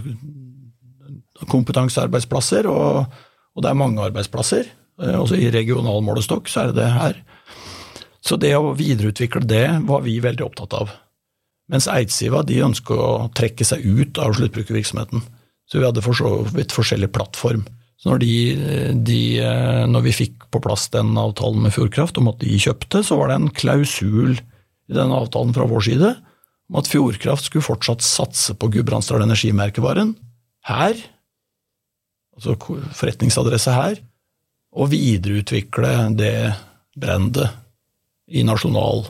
[1.51, 3.07] kompetansearbeidsplasser, og,
[3.55, 4.69] og det er mange arbeidsplasser.
[5.03, 7.23] Eh, Også i regional målestokk så er det det her.
[8.23, 10.93] Så det å videreutvikle det var vi veldig opptatt av.
[11.73, 15.23] Mens Eidsiva de ønsker å trekke seg ut av sluttbrukervirksomheten.
[15.73, 17.63] Så vi hadde for så vidt forskjellig plattform.
[17.97, 18.35] Så når, de,
[19.09, 23.01] de, eh, når vi fikk på plass den avtalen med Fjordkraft om at de kjøpte,
[23.07, 26.11] så var det en klausul i den avtalen fra vår side
[26.69, 30.13] om at Fjordkraft skulle fortsatt satse på Gudbrandsdal Energimerkevaren
[30.69, 30.99] her,
[32.37, 32.59] altså
[32.97, 33.97] forretningsadresse her,
[34.73, 36.35] og videreutvikle det
[36.97, 37.53] brandet
[38.33, 39.07] i nasjonal,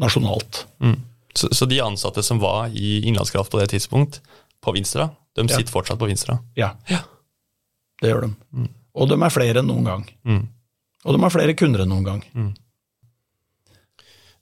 [0.00, 0.64] nasjonalt.
[1.36, 4.20] Så, så de ansatte som var i Innlandskraft på det tidspunkt,
[4.64, 6.38] på Vinstra, de sitter fortsatt på Vinstra?
[6.58, 7.02] Ja, Ja.
[8.02, 8.68] det gjør de.
[8.98, 10.06] Og de er flere enn noen gang.
[10.24, 10.46] Mm.
[11.04, 12.24] Og de har flere kunder enn noen gang.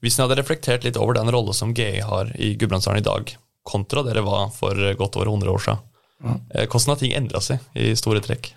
[0.04, 3.32] Hvis en hadde reflektert litt over den rolle som GI har i Gudbrandsdalen i dag,
[3.66, 5.82] kontra det det var for godt over 100 år siden,
[6.22, 6.38] mm.
[6.70, 8.52] hvordan har ting endra seg i store trekk?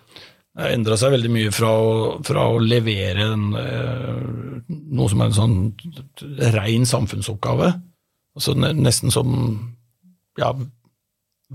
[0.60, 1.92] Det har endra seg veldig mye fra å,
[2.26, 5.58] fra å levere en, eh, noe som er en sånn
[6.56, 7.70] rein samfunnsoppgave,
[8.36, 9.30] altså nesten som
[10.40, 10.52] ja,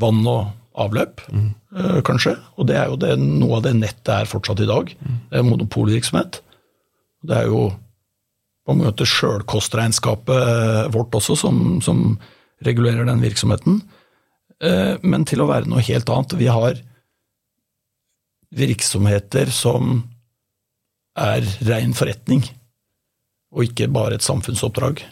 [0.00, 2.36] vann og avløp, eh, kanskje.
[2.58, 4.94] Og det er jo det, noe av det nettet er fortsatt i dag.
[5.30, 6.40] Det er monopolvirksomhet.
[7.24, 7.68] Det er jo
[8.64, 12.18] på en måte sjølkostregnskapet eh, vårt også som, som
[12.64, 13.82] regulerer den virksomheten.
[14.62, 16.36] Eh, Men til å være noe helt annet.
[16.40, 16.80] Vi har
[18.54, 20.02] virksomheter som
[21.18, 22.42] er rein forretning,
[23.54, 25.04] og ikke bare et samfunnsoppdrag.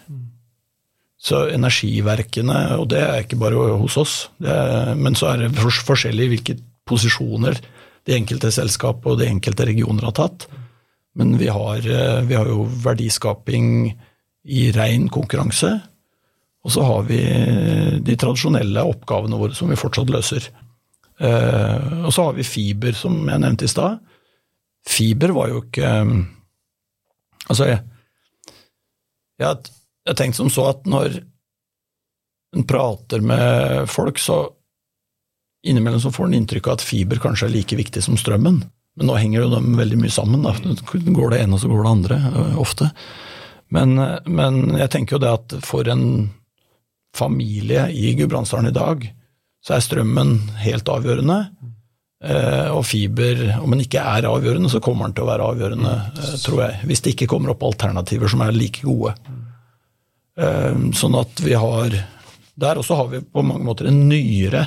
[1.23, 5.85] Så energiverkene, og det er ikke bare hos oss, er, men så er det fors-
[5.87, 6.57] forskjellig hvilke
[6.89, 7.61] posisjoner
[8.09, 10.49] de enkelte selskapet og de enkelte regioner har tatt.
[11.15, 13.93] Men vi har, eh, vi har jo verdiskaping
[14.51, 15.71] i rein konkurranse,
[16.63, 17.21] og så har vi
[18.03, 20.49] de tradisjonelle oppgavene våre som vi fortsatt løser.
[21.23, 24.01] Eh, og så har vi fiber, som jeg nevnte i stad.
[24.87, 25.91] Fiber var jo ikke
[27.51, 27.81] Altså, jeg,
[29.43, 29.57] jeg,
[30.09, 31.21] jeg tenkte som så at når
[32.57, 34.45] en prater med folk, så
[35.67, 38.63] innimellom så får en inntrykk av at fiber kanskje er like viktig som strømmen.
[38.99, 40.45] Men nå henger jo de veldig mye sammen.
[40.45, 40.53] Da.
[40.93, 42.19] Går det ene, så går det andre,
[42.61, 42.91] ofte.
[43.73, 46.31] Men, eh, men jeg tenker jo det at for en
[47.17, 49.07] familie i Gudbrandsdalen i dag,
[49.65, 50.35] så er strømmen
[50.65, 51.39] helt avgjørende.
[52.23, 55.95] Eh, og fiber, om den ikke er avgjørende, så kommer den til å være avgjørende,
[56.13, 56.81] eh, tror jeg.
[56.91, 59.15] Hvis det ikke kommer opp alternativer som er like gode.
[60.39, 61.93] Eh, sånn at vi har
[62.55, 64.67] Der også har vi på mange måter en nyere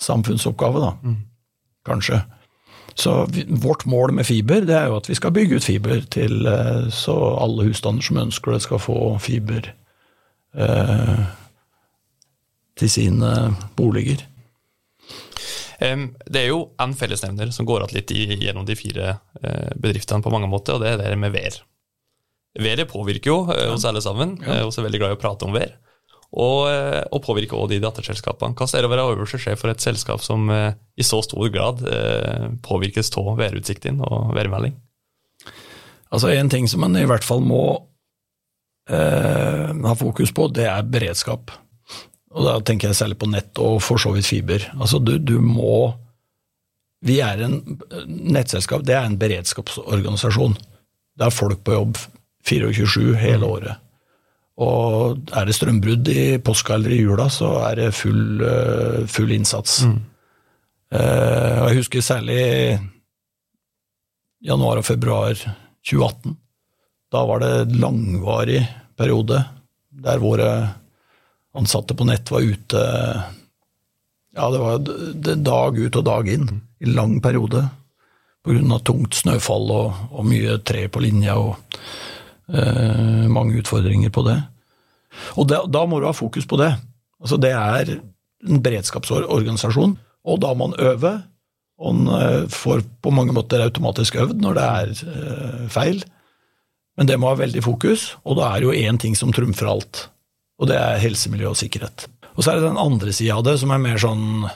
[0.00, 1.14] samfunnsoppgave, da.
[1.84, 2.22] Kanskje.
[2.98, 6.00] Så vi, vårt mål med fiber det er jo at vi skal bygge ut fiber
[6.10, 9.68] til eh, så alle husstander som ønsker det, skal få fiber
[10.54, 11.20] eh,
[12.78, 13.34] til sine
[13.76, 14.24] boliger.
[15.78, 20.24] Det er jo en fellesnevner som går igjen litt i, gjennom de fire eh, bedriftene
[20.24, 21.60] på mange måter, og det er det med vær.
[22.56, 25.20] Været påvirker jo eh, oss alle sammen, vi og så er veldig glad i å
[25.20, 25.76] prate om vær.
[26.28, 28.56] Og, eh, og påvirker også de datterselskapene.
[28.56, 31.48] Hva er det å være øverste sjef for et selskap som eh, i så stor
[31.52, 34.76] grad eh, påvirkes av værutsiktene og værmelding?
[36.12, 37.62] Altså En ting som man i hvert fall må
[38.90, 41.52] eh, ha fokus på, det er beredskap.
[42.36, 44.64] Og Da tenker jeg særlig på nett og for så vidt fiber.
[44.76, 45.94] Altså du, du må
[47.04, 47.60] Vi er en
[48.08, 50.56] nettselskap, det er en beredskapsorganisasjon.
[51.18, 52.00] Det er folk på jobb
[52.48, 53.84] 24-7 hele året.
[54.58, 59.34] Og er det strømbrudd i påska eller i jula, så er det full, eh, full
[59.36, 59.82] innsats.
[59.86, 59.98] Mm.
[60.88, 62.42] og jeg husker særlig
[64.40, 65.34] januar og februar
[65.84, 66.36] 2018.
[67.12, 68.62] Da var det langvarig
[68.96, 69.42] periode
[69.90, 70.48] der våre
[71.58, 72.82] ansatte på nett var ute
[74.38, 74.78] Ja, det var
[75.42, 77.64] dag ut og dag inn i lang periode
[78.44, 78.78] pga.
[78.84, 81.78] tungt snøfall og, og mye tre på linja og eh,
[82.48, 84.38] mange utfordringer på det.
[85.36, 86.70] Og da, da må du ha fokus på det.
[87.20, 89.96] Altså Det er en beredskapsorganisasjon,
[90.28, 91.14] og da må man øve.
[91.78, 96.02] Og man eh, får på mange måter automatisk øvd når det er eh, feil.
[96.98, 99.70] Men det må ha veldig fokus, og da er det jo én ting som trumfer
[99.70, 100.08] alt.
[100.58, 102.08] Og det er helse, miljø og sikkerhet.
[102.34, 104.48] Og så er det den andre sida av det, som er mer sånn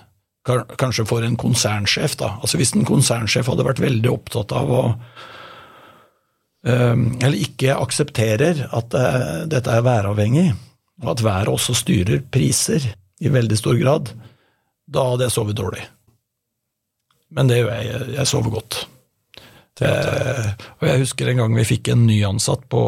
[0.43, 2.17] kanskje for en konsernsjef.
[2.19, 2.35] da.
[2.43, 5.32] Altså Hvis en konsernsjef hadde vært veldig opptatt av å eh,
[6.63, 10.53] Eller ikke aksepterer at eh, dette er væravhengig,
[11.03, 12.85] og at været også styrer priser
[13.23, 14.13] i veldig stor grad,
[14.87, 15.83] da hadde jeg sovet dårlig.
[17.33, 18.09] Men det gjør jeg.
[18.17, 18.79] Jeg sover godt.
[19.83, 20.49] Eh,
[20.79, 22.83] og jeg husker en gang vi fikk en nyansatt på,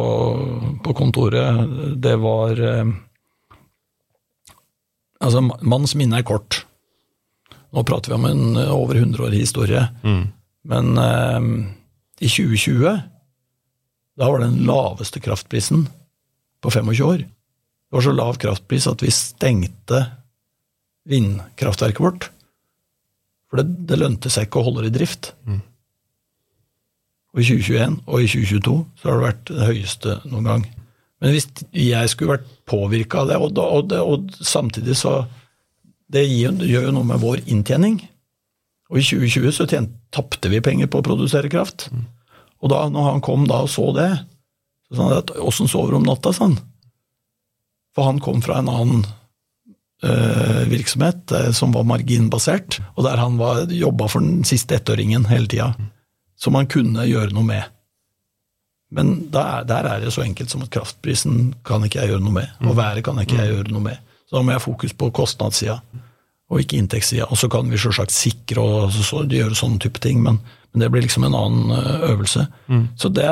[0.85, 1.65] på kontoret.
[2.03, 2.95] Det var eh,
[5.25, 6.59] Altså, manns minne er kort.
[7.73, 9.81] Nå prater vi om en eh, over 100 år historie.
[10.69, 11.47] Men eh,
[12.21, 12.93] i 2020,
[14.19, 15.87] da var det den laveste kraftprisen
[16.63, 17.25] på 25 år.
[17.25, 20.05] Det var så lav kraftpris at vi stengte
[21.09, 22.29] vindkraftverket vårt.
[23.51, 25.33] For det, det lønte seg ikke å holde det i drift.
[27.35, 30.65] Og i 2021 og i 2022 så har det vært det høyeste noen gang.
[31.23, 35.25] Men hvis jeg skulle vært påvirka av det, og, da- og, det, og samtidig så
[36.15, 37.95] Det gir, det gjør jo noe med vår inntjening.
[38.93, 39.65] Og i 2020 så
[40.13, 41.89] tapte vi penger på å produsere kraft.
[42.65, 44.11] Og da når han kom da og så det,
[44.89, 46.57] så sa han at åssen sover du om natta, han.
[47.95, 49.05] For han kom fra en annen
[50.03, 55.29] eh, virksomhet eh, som var marginbasert, og der han var- jobba for den siste ettåringen
[55.31, 55.75] hele tida.
[56.37, 57.71] Som han kunne gjøre noe med.
[58.95, 62.41] Men der, der er det så enkelt som at kraftprisen kan ikke jeg gjøre noe
[62.41, 64.03] med, og været kan ikke jeg gjøre noe med.
[64.29, 65.81] Så da må jeg fokus på kostnadssida,
[66.51, 67.27] og ikke inntektssida.
[67.31, 70.39] Og så kan vi selvsagt sikre og så, så, gjøre sånne type ting, men,
[70.75, 72.49] men det blir liksom en annen øvelse.
[72.69, 72.89] øvelse.
[72.99, 73.31] Så det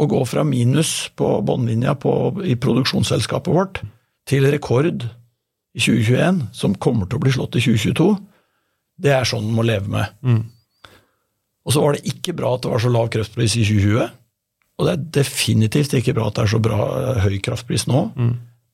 [0.00, 1.96] å gå fra minus på bunnlinja
[2.44, 3.80] i produksjonsselskapet vårt
[4.28, 5.04] til rekord
[5.74, 8.08] i 2021, som kommer til å bli slått i 2022,
[9.00, 10.12] det er sånn man må leve med.
[11.64, 14.14] Og så var det ikke bra at det var så lav kraftpris i 2020.
[14.80, 18.06] Og det er definitivt ikke bra at det er så bra eh, høy kraftpris nå.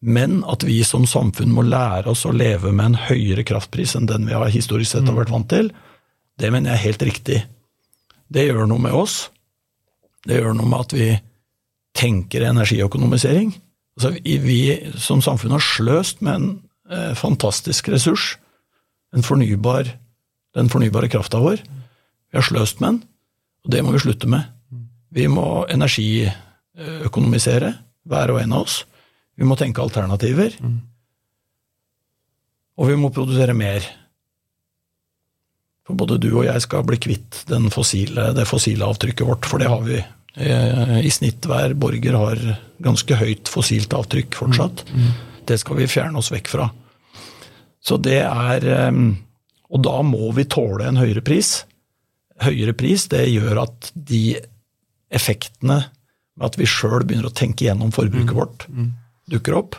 [0.07, 4.07] Men at vi som samfunn må lære oss å leve med en høyere kraftpris enn
[4.07, 5.72] den vi har historisk sett har vært vant til,
[6.39, 7.39] det mener jeg er helt riktig.
[8.32, 9.30] Det gjør noe med oss.
[10.26, 11.08] Det gjør noe med at vi
[11.96, 13.54] tenker energiøkonomisering.
[13.96, 14.60] Altså, vi,
[15.00, 16.48] som samfunn har sløst med en
[16.90, 18.36] eh, fantastisk ressurs,
[19.16, 19.84] en fornybar,
[20.56, 21.58] den fornybare krafta vår.
[21.62, 22.98] Vi har sløst med den,
[23.64, 24.42] og det må vi slutte med.
[25.16, 27.70] Vi må energiøkonomisere,
[28.06, 28.76] hver og en av oss.
[29.36, 30.50] Vi må tenke alternativer.
[32.76, 33.80] Og vi må produsere mer.
[35.87, 39.62] For både du og jeg skal bli kvitt den fossile, det fossile avtrykket vårt, for
[39.62, 40.01] det har vi.
[40.37, 42.41] Eh, I snitt hver borger har
[42.82, 44.82] ganske høyt fossilt avtrykk fortsatt.
[45.47, 46.66] Det skal vi fjerne oss vekk fra.
[47.87, 48.99] Så det er eh,
[49.70, 51.64] Og da må vi tåle en høyere pris.
[52.43, 54.37] Høyere pris, det gjør at de
[55.11, 55.80] effektene
[56.37, 58.66] med at vi sjøl begynner å tenke gjennom forbruket vårt,
[59.30, 59.76] dukker opp.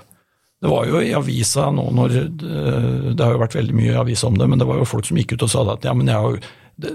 [0.61, 3.99] Det var jo i avisa nå når eh, Det har jo vært veldig mye i
[3.99, 5.93] avisa om det, men det var jo folk som gikk ut og sa at ja,
[5.97, 6.39] men jeg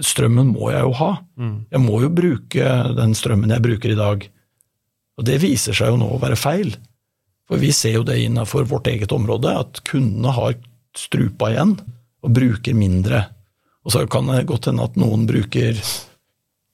[0.07, 1.11] strømmen må jeg jo ha.
[1.75, 4.27] Jeg må jo bruke den strømmen jeg bruker i dag.
[5.19, 6.71] Og det viser seg jo nå å være feil.
[7.51, 10.55] For vi ser jo det innenfor vårt eget område, at kundene har
[10.97, 11.75] strupa igjen
[12.23, 13.25] og bruker mindre.
[13.83, 15.79] Og så kan det godt hende at noen bruker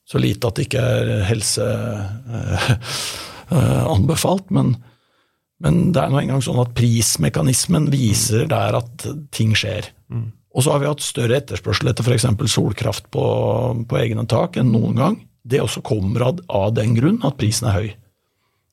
[0.09, 1.65] så lite at det ikke er helse
[3.95, 4.75] anbefalt, men,
[5.63, 9.89] men det er nå engang sånn at prismekanismen viser der at ting skjer.
[10.55, 12.25] Og så har vi hatt større etterspørsel etter f.eks.
[12.51, 13.25] solkraft på,
[13.85, 15.17] på egne tak enn noen gang.
[15.43, 17.89] Det også kommer av, av den grunn at prisen er høy.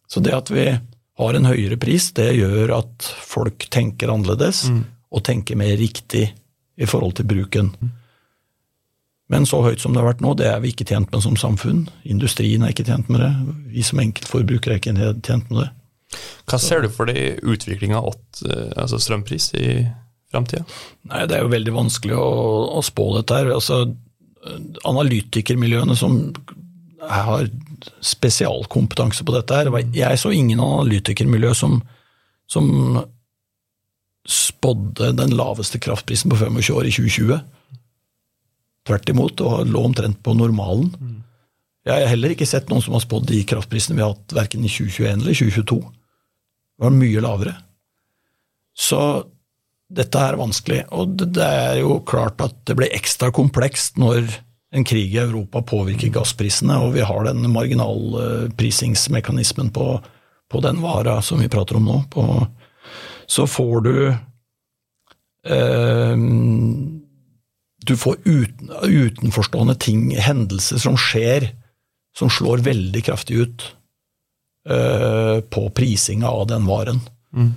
[0.09, 0.71] Så det at vi
[1.17, 4.67] har en høyere pris, det gjør at folk tenker annerledes,
[5.11, 6.29] og tenker mer riktig
[6.77, 7.73] i forhold til bruken.
[9.33, 11.39] Men så høyt som det har vært nå, det er vi ikke tjent med som
[11.41, 11.87] samfunn.
[12.05, 13.33] Industrien er ikke tjent med det.
[13.75, 14.95] Vi som enkeltforbrukere er ikke
[15.27, 15.71] tjent med det.
[16.47, 18.15] Hva ser du for deg utviklinga av
[18.79, 19.69] altså strømpris i
[20.31, 20.63] framtida?
[21.03, 22.29] Det er jo veldig vanskelig å,
[22.79, 23.51] å spå dette her.
[23.57, 23.83] Altså,
[24.87, 26.21] analytikermiljøene som
[27.07, 27.49] har
[28.03, 31.81] spesialkompetanse på dette her Jeg så ingen analytikermiljø som
[32.47, 32.67] som
[34.27, 37.39] spådde den laveste kraftprisen på 25 år i 2020.
[38.87, 40.91] Tvert imot, og lå omtrent på normalen.
[41.87, 44.65] Jeg har heller ikke sett noen som har spådd de kraftprisene vi har hatt verken
[44.67, 45.79] i 2021 eller 2022.
[46.83, 47.55] Var mye lavere.
[48.77, 49.01] Så
[49.93, 50.85] dette er vanskelig.
[50.97, 54.23] Og det er jo klart at det blir ekstra komplekst når
[54.77, 60.01] en krig i Europa påvirker gassprisene, og vi har den marginalprisingsmekanismen på,
[60.51, 62.03] på den vara som vi prater om nå.
[62.13, 62.47] På,
[63.31, 64.13] så får du
[65.47, 66.17] eh,
[67.87, 71.55] Du får uten, utenforstående ting, hendelser som skjer,
[72.19, 73.76] som slår veldig kraftig ut
[74.69, 77.01] eh, på prisinga av den varen.
[77.37, 77.55] Mm.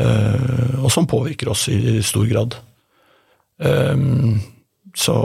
[0.00, 2.54] Uh, og som påvirker oss i stor grad.
[3.58, 4.38] Um,
[4.96, 5.16] så,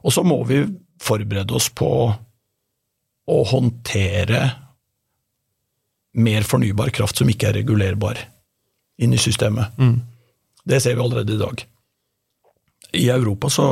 [0.00, 0.62] og så må vi
[0.98, 1.90] forberede oss på
[3.28, 4.40] å håndtere
[6.18, 8.18] mer fornybar kraft som ikke er regulerbar
[8.98, 9.76] inn i systemet.
[9.78, 10.00] Mm.
[10.68, 11.62] Det ser vi allerede i dag.
[12.98, 13.68] I Europa så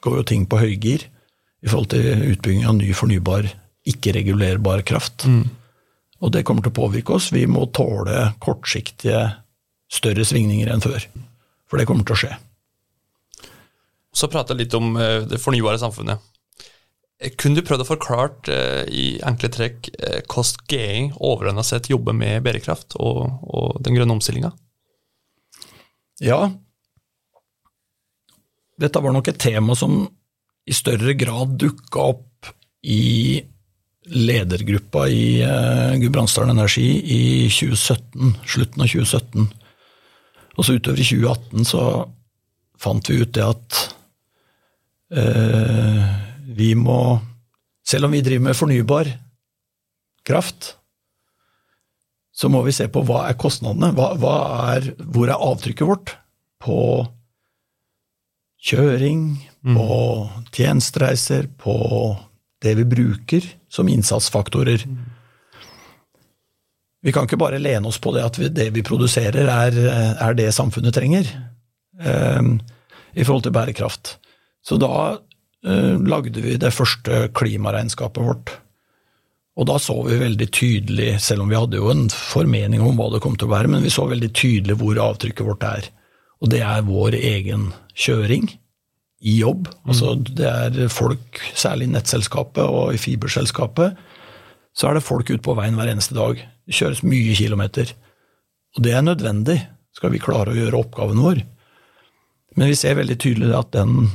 [0.00, 1.04] går jo ting på høygir
[1.64, 3.50] i forhold til utbygging av ny fornybar,
[3.88, 5.26] ikke-regulerbar kraft.
[5.28, 5.48] Mm.
[6.24, 7.30] Og det kommer til å påvirke oss.
[7.34, 9.20] Vi må tåle kortsiktige,
[9.92, 11.04] større svingninger enn før.
[11.68, 12.32] For det kommer til å skje.
[14.14, 16.22] Så prate litt om eh, det fornybare samfunnet.
[17.20, 19.90] Eh, kunne du prøvd å forklare eh, i enkle trekk
[20.30, 24.52] hvordan GI overordna sett jobber med bærekraft og, og den grønne omstillinga?
[26.22, 26.46] Ja,
[28.80, 30.04] dette var nok et tema som
[30.64, 32.48] i større grad dukka opp
[32.86, 33.42] i
[34.04, 39.48] ledergruppa i uh, Gudbrandsdalen Energi i 2017, slutten av 2017.
[40.54, 41.84] Og så utover i 2018 så
[42.80, 43.80] fant vi ut det at
[45.16, 46.02] uh,
[46.54, 47.20] vi må
[47.84, 49.08] Selv om vi driver med fornybar
[50.24, 50.70] kraft,
[52.32, 54.36] så må vi se på hva er kostnadene, hva, hva
[54.72, 56.14] er, hvor er avtrykket vårt
[56.64, 56.78] på
[58.64, 59.26] kjøring,
[59.60, 59.76] mm.
[59.76, 59.98] på
[60.56, 61.76] tjenestereiser, på
[62.64, 64.86] det vi bruker som innsatsfaktorer.
[67.04, 69.78] Vi kan ikke bare lene oss på det at vi, det vi produserer, er,
[70.16, 71.28] er, det samfunnet trenger
[72.00, 72.56] um,
[73.12, 74.16] i forhold til bærekraft.
[74.64, 78.54] Så da uh, lagde vi det første klimaregnskapet vårt.
[79.54, 83.12] Og da så vi veldig tydelig, selv om vi hadde jo en formening om hva
[83.12, 85.92] det kom til å være, men vi så veldig tydelig hvor avtrykket vårt er.
[86.42, 88.48] Og det er vår egen kjøring
[89.24, 89.70] i jobb.
[89.88, 93.96] Altså det er folk, særlig i nettselskapet og i fiberselskapet,
[94.74, 96.40] så er det folk ute på veien hver eneste dag.
[96.66, 97.94] Det kjøres mye kilometer.
[98.74, 99.58] Og det er nødvendig,
[99.94, 101.42] skal vi klare å gjøre oppgaven vår.
[102.58, 104.08] Men vi ser veldig tydelig at den,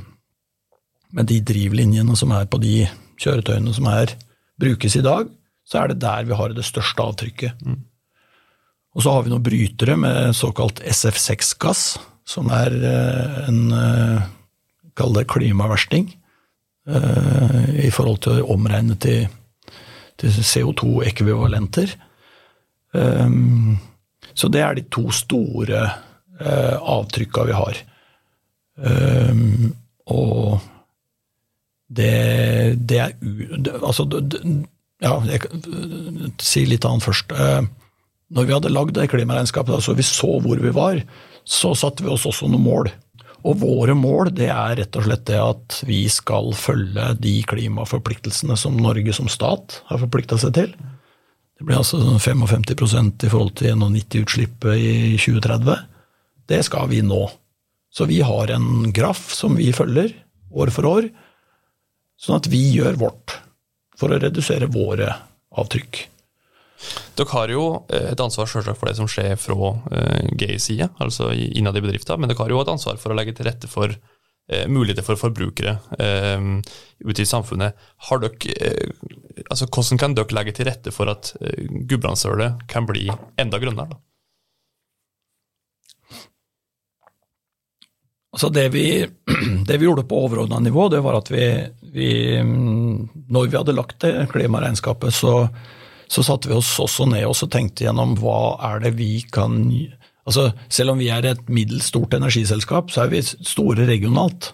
[1.16, 2.84] med de drivlinjene som er på de
[3.20, 4.14] kjøretøyene som er
[4.60, 5.32] brukes i dag,
[5.68, 7.64] så er det der vi har det største avtrykket.
[7.64, 7.80] Mm.
[8.98, 11.84] Og så har vi noen brytere med såkalt SF6-gass,
[12.28, 14.28] som er eh, en eh,
[15.00, 16.10] Kall det klimaversting.
[16.90, 19.30] Eh, I forhold til å omregne til,
[20.20, 21.96] til CO2-ekvivalenter.
[24.34, 25.84] Så det er de to store
[26.90, 27.82] avtrykka vi har.
[30.10, 30.56] Og
[31.90, 32.14] det,
[32.90, 33.14] det er
[33.84, 34.08] Altså,
[35.00, 35.46] ja, jeg
[36.44, 37.32] sier litt annet først.
[37.34, 37.62] Eh,
[38.36, 41.02] når vi hadde lagd det klimaregnskapet, altså vi så hvor vi var,
[41.48, 42.92] så satte vi oss også noen mål.
[43.48, 48.58] Og våre mål det er rett og slett det at vi skal følge de klimaforpliktelsene
[48.60, 50.74] som Norge som stat har forplikta seg til.
[51.60, 55.80] Det blir altså 55% i forhold til 91-utslippet i 2030.
[56.52, 57.24] Det skal vi nå.
[57.92, 60.14] Så vi har en graf som vi følger
[60.50, 61.10] år for år
[62.20, 63.38] Sånn at vi gjør vårt
[64.00, 65.08] for å redusere våre
[65.56, 66.02] avtrykk.
[67.18, 71.32] Dere har jo eh, et ansvar selvsagt for det som skjer fra uh, GI-sida, altså
[71.36, 73.92] innad i bedriften, men dere har jo et ansvar for å legge til rette for
[73.92, 75.78] uh, muligheter for forbrukere
[77.04, 77.88] ute i samfunnet.
[78.10, 78.92] Har dere,
[79.50, 83.10] altså Hvordan kan dere legge til rette for at Gudbrandsdølet kan bli
[83.40, 84.00] enda grønnere?
[88.30, 88.86] Altså det vi,
[89.68, 91.46] det vi gjorde på overordna nivå, det var at vi,
[91.82, 95.34] vi, Når vi hadde lagt det klimaregnskapet, så,
[96.10, 99.62] så satte vi oss også ned og tenkte gjennom hva er det vi kan
[100.30, 104.52] altså Selv om vi er et middels stort energiselskap, så er vi store regionalt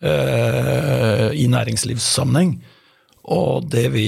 [0.00, 2.54] eh, i næringslivssammenheng.
[3.28, 4.06] Og det vi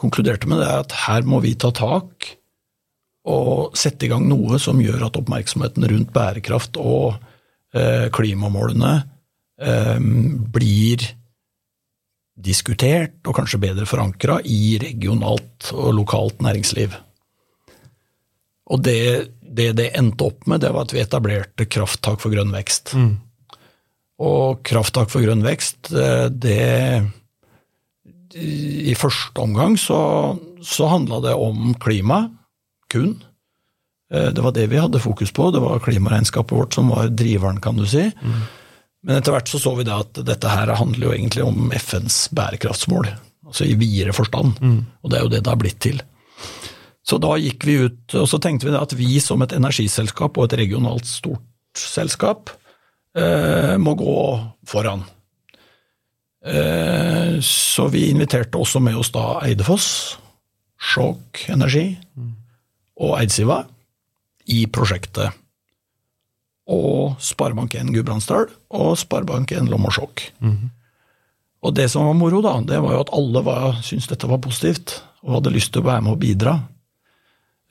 [0.00, 2.26] konkluderte med, er at her må vi ta tak
[3.30, 7.20] og sette i gang noe som gjør at oppmerksomheten rundt bærekraft og
[7.70, 8.96] Eh, klimamålene
[9.62, 9.98] eh,
[10.50, 11.04] blir
[12.40, 16.94] diskutert og kanskje bedre forankra i regionalt og lokalt næringsliv.
[18.70, 22.52] Og det, det det endte opp med, det var at vi etablerte Krafttak for grønn
[22.54, 22.94] vekst.
[24.20, 27.02] Og Krafttak for grønn vekst, eh, det
[28.36, 32.28] I første omgang så, så handla det om klima,
[32.92, 33.16] kun.
[34.12, 37.60] Eh, Det var det vi hadde fokus på, det var klimaregnskapet vårt som var driveren,
[37.60, 38.10] kan du si.
[39.06, 42.28] Men etter hvert så så vi da at dette her handler jo egentlig om FNs
[42.36, 43.08] bærekraftsmål,
[43.46, 44.58] altså i videre forstand.
[45.02, 46.02] Og det er jo det det har blitt til.
[47.02, 50.36] Så da gikk vi ut, og så tenkte vi da at vi som et energiselskap
[50.36, 51.46] og et regionalt stort
[51.80, 52.52] selskap
[53.16, 54.18] eh, må gå
[54.68, 55.06] foran.
[56.44, 59.88] Eh, så vi inviterte også med oss da Eidefoss,
[60.80, 61.86] Skjåk Energi
[63.00, 63.62] og Eidsiva
[64.48, 65.34] i prosjektet.
[66.70, 69.92] Og Sparebank1 Gudbrandsdal og Sparebank1 Lom og
[70.40, 70.70] -hmm.
[71.62, 74.38] Og det som var moro, da, det var jo at alle var, syntes dette var
[74.38, 76.54] positivt og hadde lyst til å være med og bidra.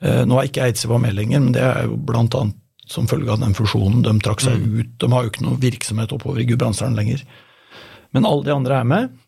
[0.00, 2.56] Eh, Nå er ikke Eidsiva med lenger, men det er jo blant annet
[2.90, 4.02] som følge av den fusjonen.
[4.02, 7.24] De trakk seg ut, de har jo ikke noe virksomhet oppover i Gudbrandsdalen lenger.
[8.14, 9.18] Men alle de andre er med,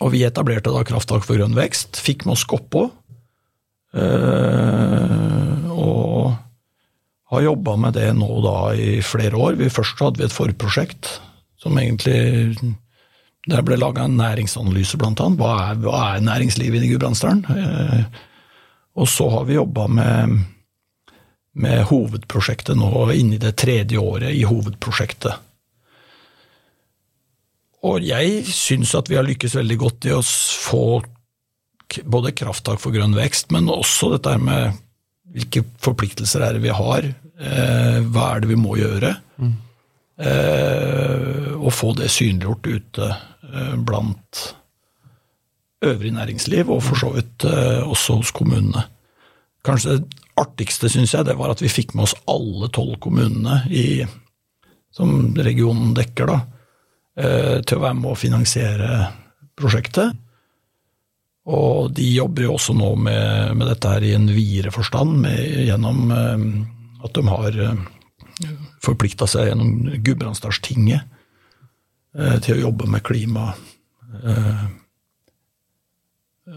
[0.00, 2.00] og vi etablerte da Krafttak for grønn vekst.
[2.00, 2.86] Fikk med oss Skoppå,
[3.92, 6.13] eh, og
[7.34, 9.58] har jobba med det nå da i flere år.
[9.60, 11.18] Vi Først hadde vi et forprosjekt
[11.60, 12.74] som egentlig
[13.44, 15.36] Der ble laga en næringsanalyse, blant annet.
[15.36, 17.42] Hva er, hva er næringslivet i Gudbrandsdalen?
[17.44, 18.22] Eh,
[18.96, 20.38] og så har vi jobba med,
[21.52, 25.36] med hovedprosjektet nå, inne i det tredje året i hovedprosjektet.
[27.84, 30.86] Og jeg syns at vi har lykkes veldig godt i å få
[32.08, 34.80] både krafttak for grønn vekst, men også dette med
[35.34, 39.14] hvilke forpliktelser er det vi har, eh, hva er det vi må gjøre,
[40.18, 44.44] eh, og få det synliggjort ute eh, blant
[45.84, 48.86] øvrig næringsliv, og for så vidt eh, også hos kommunene.
[49.64, 53.62] Kanskje det artigste, syns jeg, det var at vi fikk med oss alle tolv kommunene
[53.70, 54.04] i,
[54.94, 56.40] som regionen dekker, da,
[57.16, 59.00] eh, til å være med å finansiere
[59.54, 60.20] prosjektet.
[61.44, 65.42] Og de jobber jo også nå med, med dette her i en videre forstand, med,
[65.68, 66.46] gjennom eh,
[67.04, 67.82] at de har eh,
[68.84, 71.02] forplikta seg gjennom Gudbrandsdalstinget
[72.18, 73.50] eh, til å jobbe med klima
[74.22, 74.64] eh,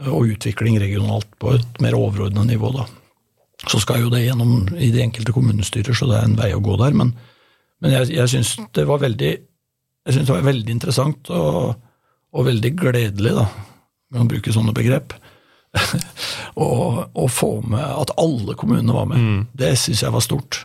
[0.08, 2.72] og utvikling regionalt på et mer overordna nivå.
[2.76, 2.88] da.
[3.68, 6.64] Så skal jo det gjennom i de enkelte kommunestyrer, så det er en vei å
[6.64, 6.96] gå der.
[6.98, 7.14] Men,
[7.84, 11.74] men jeg, jeg syns det det var veldig interessant og,
[12.32, 13.48] og veldig gledelig, da,
[14.16, 15.16] kan bruke sånne begrep,
[16.68, 16.68] å
[17.18, 19.48] å få med at alle kommunene var med.
[19.58, 20.62] Det syns jeg var stort.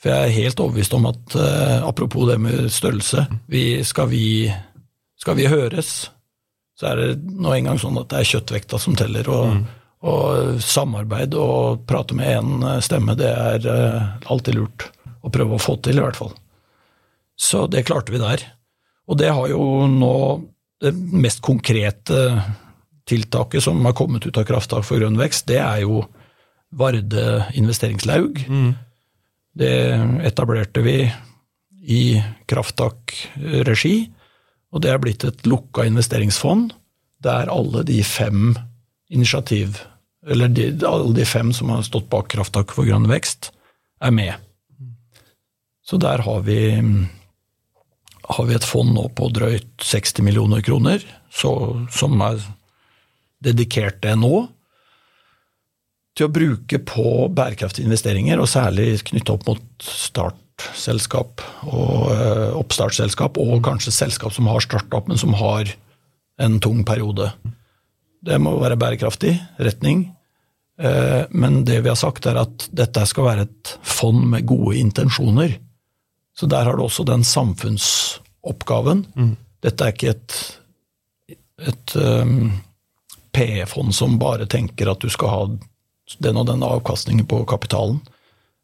[0.00, 4.50] For jeg er helt overbevist om at, uh, apropos det med størrelse, vi, skal, vi,
[5.20, 5.94] skal vi høres,
[6.76, 9.30] så er det nå engang sånn at det er kjøttvekta som teller.
[9.32, 9.62] Og,
[10.04, 14.90] og samarbeid og prate med én stemme, det er uh, alltid lurt
[15.24, 16.34] å prøve å få til, i hvert fall.
[17.40, 18.44] Så det klarte vi der.
[19.08, 20.16] Og det har jo nå
[20.84, 22.20] det mest konkrete
[23.08, 26.04] tiltaket som har kommet ut av Krafttak for grønn vekst, det er jo
[26.74, 28.40] Varde investeringslaug.
[29.54, 29.74] Det
[30.26, 30.96] etablerte vi
[31.86, 32.18] i
[32.50, 33.96] Krafttak-regi,
[34.74, 36.72] og det er blitt et lukka investeringsfond
[37.22, 38.56] der alle de fem
[39.08, 39.78] initiativ,
[40.26, 43.52] eller de, alle de fem som har stått bak Krafttak for grønn vekst,
[44.02, 44.34] er med.
[45.84, 46.58] Så der har vi,
[48.24, 51.54] har vi et fond nå på drøyt 60 millioner kroner, så,
[51.92, 52.40] som er
[53.44, 54.46] dedikert det nå,
[56.14, 63.40] til å bruke på bærekraftige investeringer, og særlig knytta opp mot startselskap og eh, oppstartsselskap,
[63.42, 65.72] og kanskje selskap som har starta opp, men som har
[66.42, 67.32] en tung periode.
[68.24, 70.06] Det må være bærekraftig retning.
[70.78, 74.76] Eh, Men det vi har sagt, er at dette skal være et fond med gode
[74.80, 75.58] intensjoner.
[76.34, 79.04] Så der har du også den samfunnsoppgaven.
[79.62, 80.38] Dette er ikke et,
[81.62, 82.50] et um,
[83.34, 85.40] PE-fond som bare tenker at du skal ha
[86.20, 88.00] den og den avkastningen på kapitalen.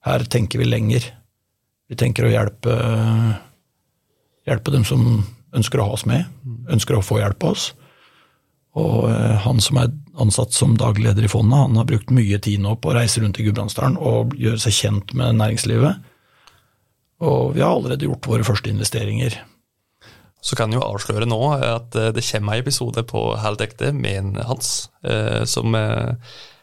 [0.04, 1.06] Her tenker vi lenger.
[1.90, 2.74] Vi tenker å hjelpe,
[4.46, 5.24] hjelpe dem som
[5.56, 6.28] ønsker å ha oss med,
[6.70, 7.70] ønsker å få hjelp av oss.
[8.78, 9.90] Og eh, han som er
[10.20, 13.22] ansatt som daglig leder i fondet, han har brukt mye tid nå på å reise
[13.22, 16.06] rundt i Gudbrandsdalen og gjøre seg kjent med næringslivet.
[17.26, 19.34] Og vi har allerede gjort våre første investeringer.
[20.40, 23.92] Så kan jeg jo avsløre nå at eh, det kommer en episode på Helt ekte
[23.96, 25.84] med Hans, eh, som vi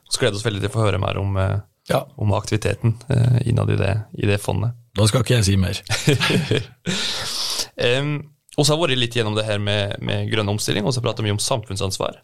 [0.07, 3.47] så gleder oss veldig til å få høre mer om, eh, Ja, om aktiviteten eh,
[3.47, 4.73] innad i det, i det fondet.
[4.97, 5.84] da skal ikke jeg si mer.
[7.78, 10.95] Um, og så har jeg vært litt gjennom det her med, med grønn omstilling, og
[10.95, 12.15] så prata mye om samfunnsansvar.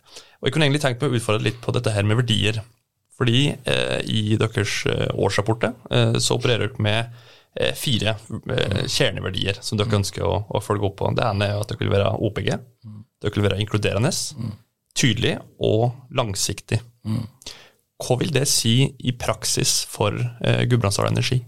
[0.42, 2.58] Og jeg kunne egentlig tenkt meg å utfordre litt på dette her med verdier.
[3.14, 7.33] Fordi eh, i deres eh, årsrapporter eh, så opererer dere med eh,
[7.78, 8.16] fire
[8.50, 11.12] eh, kjerneverdier som dere ønsker å, å følge opp på.
[11.18, 12.52] Det ene er at dere vil være OPG.
[13.24, 14.12] Dere vil være inkluderende,
[14.98, 16.82] tydelig og langsiktig.
[18.04, 21.40] Hva vil det si i praksis for eh, Gudbrandsdal Energi?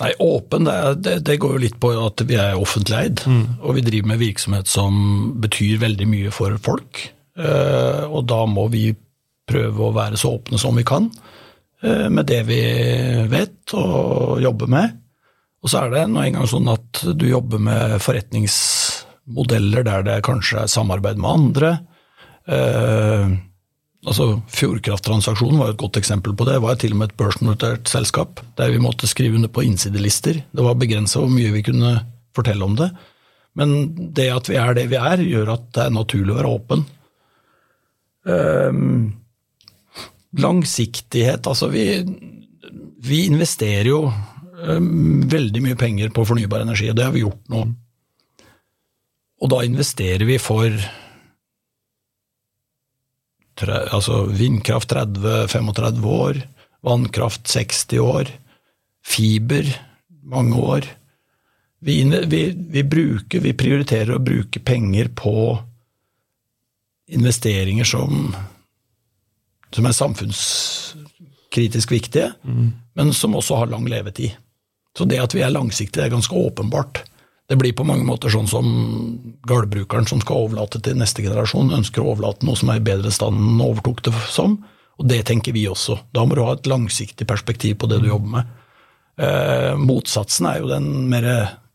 [0.00, 3.24] Nei, Åpen det, det, det går jo litt på at vi er offentlig eid,
[3.60, 4.94] og vi driver med virksomhet som
[5.42, 7.02] betyr veldig mye for folk.
[7.36, 8.88] Eh, og da må vi
[9.50, 11.39] prøve å være så åpne som vi kan eh,
[11.80, 12.60] med det vi
[13.30, 14.96] vet og jobber med.
[15.60, 20.64] Og så er det nå engang sånn at du jobber med forretningsmodeller der det kanskje
[20.64, 21.72] er samarbeid med andre.
[22.48, 23.26] Eh,
[24.06, 26.56] altså Fjordkrafttransaksjonen var et godt eksempel på det.
[26.56, 30.40] Det var til og med et børsnotert selskap der vi måtte skrive under på innsidelister.
[30.40, 31.98] Det var begrensa hvor mye vi kunne
[32.36, 32.88] fortelle om det.
[33.58, 36.56] Men det at vi er det vi er, gjør at det er naturlig å være
[36.56, 36.84] åpen.
[38.30, 38.92] Ehm,
[40.38, 41.84] langsiktighet Altså, vi,
[43.02, 47.50] vi investerer jo ehm, veldig mye penger på fornybar energi, og det har vi gjort
[47.52, 47.64] nå.
[49.40, 50.74] Og da investerer vi for
[53.60, 56.38] altså vindkraft 30-35 år,
[56.86, 58.30] vannkraft 60 år,
[59.04, 59.68] fiber
[60.24, 60.86] mange år.
[61.80, 65.58] Vi, vi, vi bruker, vi prioriterer å bruke penger på
[67.10, 68.34] investeringer som,
[69.74, 72.32] som er samfunnskritisk viktige,
[72.94, 74.36] men som også har lang levetid.
[74.96, 77.04] Så det at vi er langsiktige, er ganske åpenbart.
[77.50, 78.66] Det blir på mange måter sånn som
[79.46, 83.10] gårdbrukeren som skal overlate til neste generasjon, ønsker å overlate noe som er i bedre
[83.10, 84.58] stand enn den overtok det som.
[85.00, 85.96] Og det tenker vi også.
[86.14, 88.52] Da må du ha et langsiktig perspektiv på det du jobber med.
[89.20, 91.26] Eh, motsatsen er jo den mer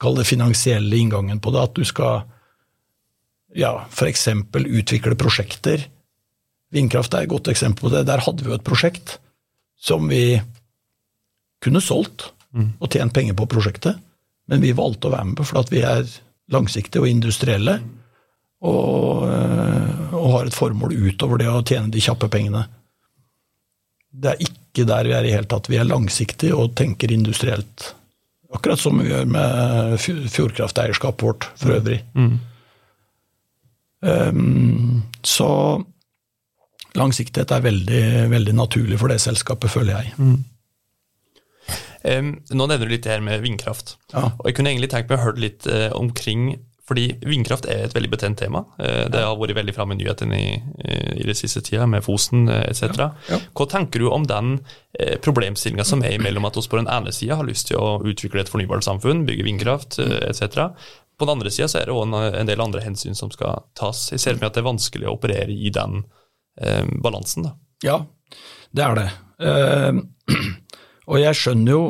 [0.01, 2.23] kall det finansielle inngangen på det, at du skal
[3.55, 4.27] ja, f.eks.
[4.53, 5.87] utvikle prosjekter.
[6.75, 8.05] Vindkraft er et godt eksempel på det.
[8.09, 9.17] Der hadde vi jo et prosjekt
[9.79, 10.39] som vi
[11.63, 13.99] kunne solgt og tjent penger på prosjektet,
[14.47, 16.05] men vi valgte å være med på fordi vi er
[16.53, 17.79] langsiktige og industrielle
[18.65, 22.63] og, øh, og har et formål utover det å tjene de kjappe pengene.
[24.15, 25.69] Det er ikke der vi er i hele tatt.
[25.69, 27.91] Vi er langsiktige og tenker industrielt.
[28.55, 31.99] Akkurat som vi gjør med fjordkrafteierskapet vårt for øvrig.
[34.05, 35.49] Um, så
[36.95, 40.13] langsiktighet er veldig, veldig naturlig for det selskapet, føler jeg.
[42.05, 43.97] Em, nå nevner du litt det her med vindkraft.
[44.13, 44.29] Ja.
[44.37, 47.95] Og jeg kunne egentlig tenkt meg å høre litt uh, omkring fordi vindkraft er et
[47.95, 48.59] veldig betent tema.
[48.77, 50.51] Eh, det har vært veldig framme i nyhetene i,
[50.85, 52.99] eh, i det siste tida, med Fosen etc.
[53.25, 53.39] ja.
[53.57, 54.59] Hva tenker du om den
[55.25, 58.43] problemstillinga som er imellom at vi på den ene sida har lyst til å utvikle
[58.43, 60.77] et fornybart samfunn, bygge vindkraft etc.
[61.17, 64.11] På den andre sida er det òg en, en del andre hensyn som skal tas.
[64.11, 66.03] Jeg ser for meg at det er vanskelig å operere i den
[66.61, 67.47] eh, balansen.
[67.49, 67.55] da.
[67.85, 67.99] Ja,
[68.75, 69.09] det er det.
[69.45, 70.01] Eh,
[71.11, 71.83] og jeg skjønner jo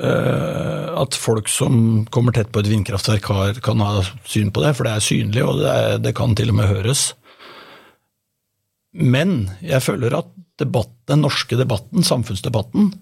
[0.00, 4.74] eh, at folk som kommer tett på et vindkraftverk, har, kan ha syn på det,
[4.78, 7.12] for det er synlig, og det, er, det kan til og med høres.
[8.94, 10.30] Men jeg føler at
[10.62, 12.92] debatt, den norske debatten, samfunnsdebatten,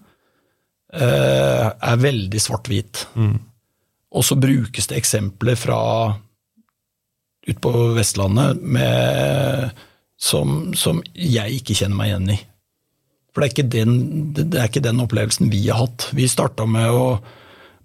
[0.97, 3.05] eh, er veldig svart-hvit.
[4.13, 5.79] Og så brukes det eksempler fra
[7.43, 9.71] ut på Vestlandet med,
[10.23, 12.39] som, som jeg ikke kjenner meg igjen i.
[13.33, 13.95] For det er, den,
[14.37, 16.07] det er ikke den opplevelsen vi har hatt.
[16.13, 17.23] Vi starta med,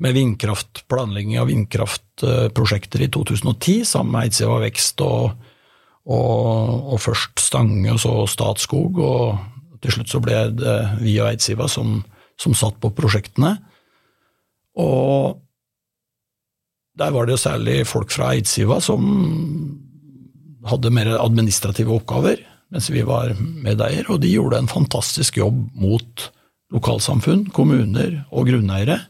[0.05, 5.32] med vindkraft, planlegging av vindkraftprosjekter i 2010 sammen med Eidsiva Vekst og,
[6.05, 9.01] og, og først Stange og så Statskog.
[9.01, 12.03] Og til slutt så ble det vi og Eidsiva som,
[12.39, 13.57] som satt på prosjektene.
[14.78, 15.41] Og
[16.99, 19.09] der var det jo særlig folk fra Eidsiva som
[20.71, 22.41] hadde mer administrative oppgaver,
[22.73, 26.29] mens vi var medeier, og de gjorde en fantastisk jobb mot
[26.75, 29.01] lokalsamfunn, kommuner og grunneiere.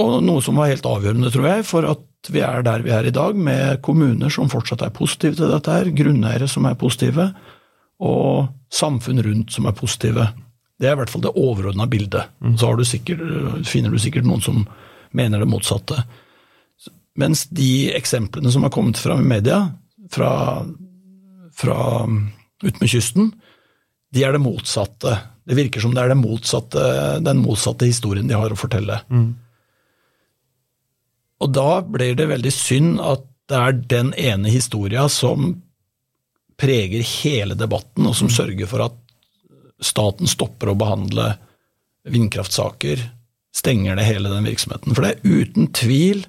[0.00, 3.08] Og noe som var helt avgjørende, tror jeg, for at vi er der vi er
[3.08, 7.30] i dag, med kommuner som fortsatt er positive til dette, her, grunneiere som er positive,
[7.98, 10.28] og samfunn rundt som er positive.
[10.78, 12.28] Det er i hvert fall det overordna bildet.
[12.56, 13.22] Så har du sikkert,
[13.66, 14.64] finner du sikkert noen som
[15.16, 16.04] mener det motsatte.
[17.18, 19.64] Mens de eksemplene som har kommet fram i media,
[20.10, 20.30] fra,
[21.54, 21.78] fra
[22.62, 23.32] ut med kysten,
[24.14, 25.16] de er det motsatte.
[25.48, 26.84] Det virker som det er det motsatte,
[27.24, 29.00] den motsatte historien de har å fortelle.
[31.38, 35.54] Og da blir det veldig synd at det er den ene historia som
[36.58, 38.96] preger hele debatten, og som sørger for at
[39.80, 41.30] staten stopper å behandle
[42.08, 43.04] vindkraftsaker,
[43.54, 44.94] stenger ned hele den virksomheten.
[44.94, 46.26] For det er uten tvil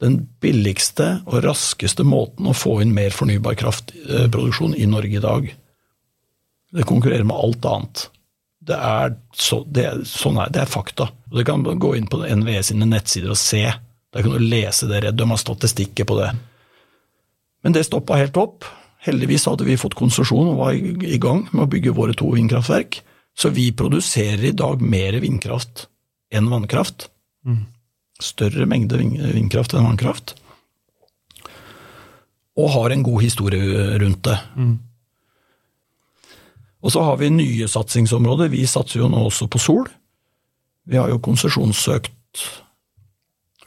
[0.00, 5.50] den billigste og raskeste måten å få inn mer fornybar kraftproduksjon i Norge i dag.
[6.70, 8.06] Det konkurrerer med alt annet.
[8.60, 11.10] Det er, så, det sånn er, det er fakta.
[11.32, 13.64] Du kan gå inn på NVE sine nettsider og se.
[14.10, 15.02] Der kan du lese det.
[15.16, 16.30] De har statistikker på det.
[17.64, 18.68] Men det stoppa helt opp.
[19.04, 23.00] Heldigvis hadde vi fått konsesjon og var i gang med å bygge våre to vindkraftverk.
[23.36, 25.86] Så vi produserer i dag mer vindkraft
[26.32, 27.08] enn vannkraft.
[27.46, 27.64] Mm.
[28.20, 30.34] Større mengde vindkraft enn vannkraft.
[32.60, 34.36] Og har en god historie rundt det.
[34.56, 34.78] Mm.
[36.80, 38.50] Og så har vi nye satsingsområder.
[38.52, 39.88] Vi satser jo nå også på sol.
[40.88, 42.16] Vi har jo konsesjonssøkt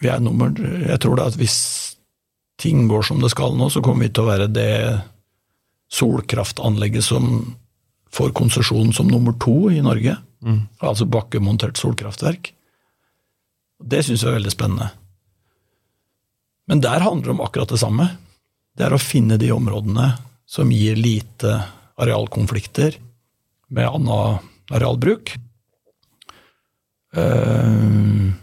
[0.02, 1.58] Vi er nummer Jeg tror det at hvis
[2.60, 4.74] ting går som det skal nå, så kommer vi til å være det
[5.94, 7.56] solkraftanlegget som
[8.14, 10.16] får konsesjon som nummer to i Norge.
[10.46, 10.62] Mm.
[10.86, 12.54] Altså bakkemontert solkraftverk.
[13.84, 14.90] Det syns jeg er veldig spennende.
[16.72, 18.08] Men der handler det om akkurat det samme.
[18.74, 20.14] Det er å finne de områdene
[20.50, 21.58] som gir lite
[22.00, 22.96] arealkonflikter
[23.74, 24.40] med annen
[24.74, 25.36] arealbruk.
[27.14, 28.34] Uh,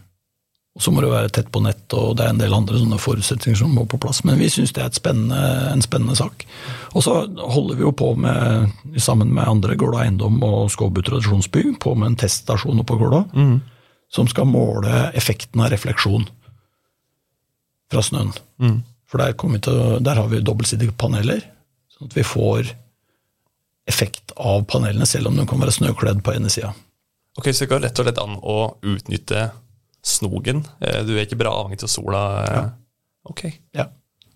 [0.81, 2.97] og så må det være tett på nett, og det er en del andre sånne
[3.03, 4.23] forutsetninger som må på plass.
[4.25, 5.41] Men vi syns det er spennende,
[5.75, 6.47] en spennende sak.
[6.95, 11.67] Og så holder vi jo på med, sammen med andre, Gårda Eiendom og Skåbu Tradisjonsby,
[11.83, 13.59] på med en teststasjon oppe på Gårda, mm.
[14.11, 16.27] Som skal måle effekten av refleksjon
[17.91, 18.33] fra snøen.
[18.63, 18.81] Mm.
[19.11, 21.43] For der, til, der, har vi dobbeltsidige paneler,
[21.91, 22.73] sånn at vi får
[23.91, 26.73] effekt av panelene, selv om de kan være snøkledd på ene sida.
[27.39, 29.49] Ok, Så det går rett og slett an å utnytte
[30.07, 30.63] snogen?
[30.81, 32.23] Eh, du er ikke bare avhengig av sola?
[32.43, 32.55] Eh?
[32.55, 32.67] Ja.
[33.31, 33.45] Ok.
[33.77, 33.89] Ja.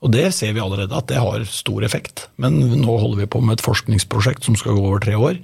[0.04, 2.28] Og det ser vi allerede, at det har stor effekt.
[2.36, 5.38] Men nå holder vi på med et forskningsprosjekt som skal gå over tre år.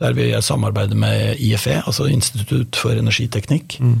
[0.00, 3.76] Der vi samarbeider med IFE, altså Institutt for energiteknikk.
[3.80, 4.00] Mm.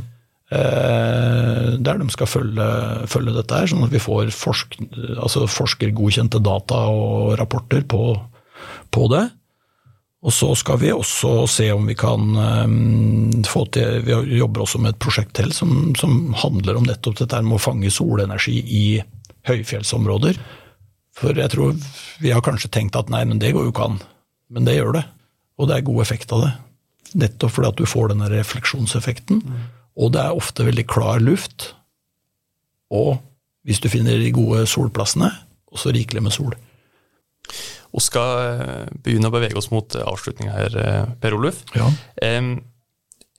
[0.52, 2.66] Eh, der de skal følge,
[3.08, 4.76] følge, dette her, sånn at vi får forsk,
[5.14, 8.16] altså forskergodkjente data og rapporter på
[8.92, 9.22] på det.
[10.22, 14.78] Og så skal vi også se om vi kan um, få til Vi jobber også
[14.78, 18.84] med et prosjekt til som, som handler om nettopp dette med å fange solenergi i
[19.48, 20.38] høyfjellsområder.
[21.18, 21.74] For jeg tror
[22.22, 23.98] vi har kanskje tenkt at nei, men det går jo ikke an.
[24.52, 25.04] Men det gjør det.
[25.60, 26.52] Og det er god effekt av det.
[27.22, 29.42] Nettopp fordi at du får denne refleksjonseffekten.
[29.44, 29.62] Mm.
[30.00, 31.72] Og det er ofte veldig klar luft.
[32.92, 33.16] Og
[33.66, 35.30] hvis du finner de gode solplassene,
[35.72, 36.56] også rikelig med sol.
[37.92, 41.62] Vi skal eh, begynne å bevege oss mot avslutninga her, eh, Per Oluf.
[41.76, 41.88] Ja.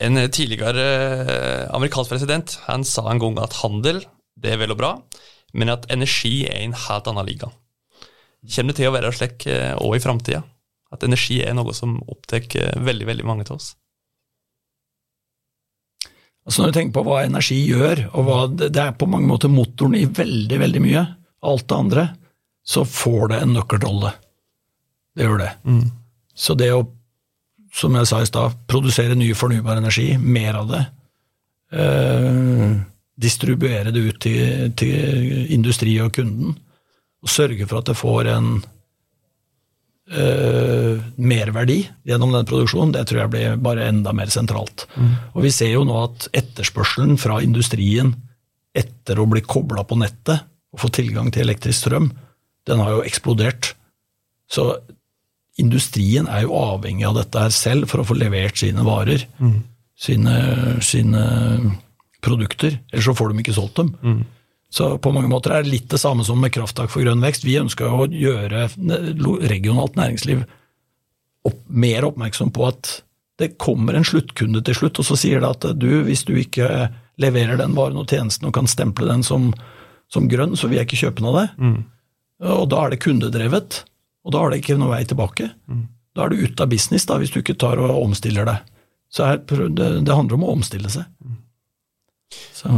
[0.03, 4.03] En tidligere eh, amerikansk president han sa en gang at handel
[4.43, 4.93] det er vel og bra,
[5.53, 7.49] men at energi er en helt annen liga.
[8.43, 10.41] Kommer det til å være slik òg i framtida?
[10.93, 12.45] At energi er noe som opptar
[12.77, 13.73] veldig veldig mange av oss?
[16.43, 19.51] Altså Når du tenker på hva energi gjør, og hva det er på mange måter
[19.51, 21.05] motoren i veldig veldig mye,
[21.43, 22.07] alt det andre,
[22.63, 24.11] så får det en nøkkelrolle.
[25.15, 25.51] Det gjør det.
[25.63, 25.85] Mm.
[26.33, 26.83] Så det å,
[27.75, 30.83] som jeg sa i stad, produsere ny fornybar energi, mer av det,
[31.79, 32.75] eh,
[33.23, 36.55] distribuere det ut til, til, industri og kunden,
[37.23, 38.49] og sørge for at det får en
[40.11, 44.87] eh, merverdi gjennom den produksjonen, det tror jeg blir bare enda mer sentralt.
[44.95, 45.13] Mm.
[45.33, 48.15] Og vi ser jo nå at etterspørselen fra industrien
[48.73, 52.09] etter å bli kobla på nettet og få tilgang til elektrisk strøm,
[52.67, 53.73] den har jo eksplodert.
[54.49, 54.71] Så
[55.61, 59.27] industrien er jo avhengig av dette her selv for å få levert sine varer.
[59.37, 59.59] Mm.
[60.03, 60.37] Sine,
[60.81, 61.23] sine,
[62.23, 62.79] produkter.
[62.91, 63.91] Ellers så får de ikke solgt dem.
[64.01, 64.21] Mm.
[64.73, 67.45] Så på mange måter er det litt det samme som med Krafttak for grønn vekst.
[67.45, 68.65] Vi ønsker å gjøre
[69.45, 70.41] regionalt næringsliv
[71.45, 72.95] opp, mer oppmerksom på at
[73.41, 76.87] det kommer en sluttkunde til slutt, og så sier det at du, hvis du ikke
[77.21, 79.51] leverer den varen og tjenesten og kan stemple den som,
[80.09, 81.47] som grønn, så vil jeg ikke kjøpe den av det.
[81.61, 81.79] Mm.
[82.57, 83.83] Og da er det kundedrevet.
[84.23, 85.51] Og da har det ikke noe vei tilbake.
[85.69, 85.85] Mm.
[86.17, 88.69] Da er du ute av business da, hvis du ikke tar og omstiller deg.
[89.13, 91.05] Så her, det, det, handler om å omstille seg.
[91.21, 91.39] Mm.
[92.57, 92.69] Så.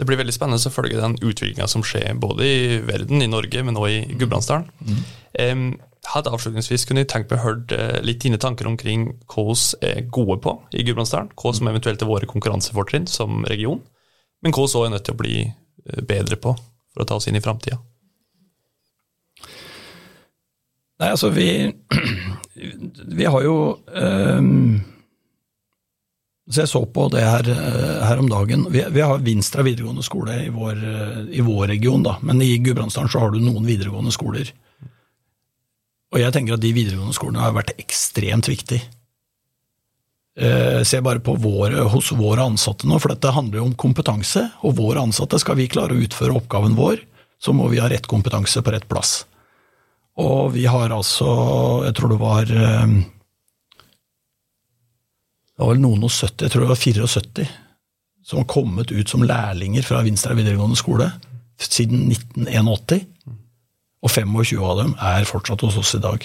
[0.00, 3.64] Det blir veldig spennende å følge den utviklinga som skjer både i verden, i Norge,
[3.66, 4.70] men også i Gudbrandsdalen.
[4.80, 5.00] Mm.
[5.40, 5.64] Um,
[6.08, 9.90] hadde avslutningsvis kunne jeg tenkt meg å høre eh, litt dine tanker omkring hva vi
[9.90, 11.32] er gode på i Gudbrandsdalen.
[11.36, 13.82] Hva som eventuelt er våre konkurransefortrinn som region,
[14.40, 17.28] men hva vi er nødt til å bli eh, bedre på for å ta oss
[17.30, 17.78] inn i framtida.
[21.00, 21.48] Nei, altså vi
[23.20, 23.54] Vi har jo
[23.88, 24.80] um,
[26.50, 28.66] Så jeg så på det her, eh, her om dagen.
[28.74, 32.16] Vi, vi, har Vinstra videregående skole i vår, eh, i vår region, da.
[32.26, 34.50] Men i Gudbrandsdalen så har du noen videregående skoler.
[36.10, 38.82] Og jeg tenker at de videregående skolene har vært ekstremt viktige.
[40.40, 44.42] Eh, se bare på våre, hos våre ansatte nå, for dette handler jo om kompetanse.
[44.66, 47.04] Og våre ansatte, skal vi klare å utføre oppgaven vår,
[47.38, 49.20] så må vi ha rett kompetanse på rett plass.
[50.18, 51.30] Og vi har altså,
[51.86, 52.54] jeg tror det var
[55.60, 57.48] Det var vel noen og 70, jeg tror det var 74,
[58.24, 61.10] som har kommet ut som lærlinger fra Vinstra videregående skole
[61.60, 63.04] siden 1981.
[64.00, 66.24] Og 25 av dem er fortsatt hos oss i dag.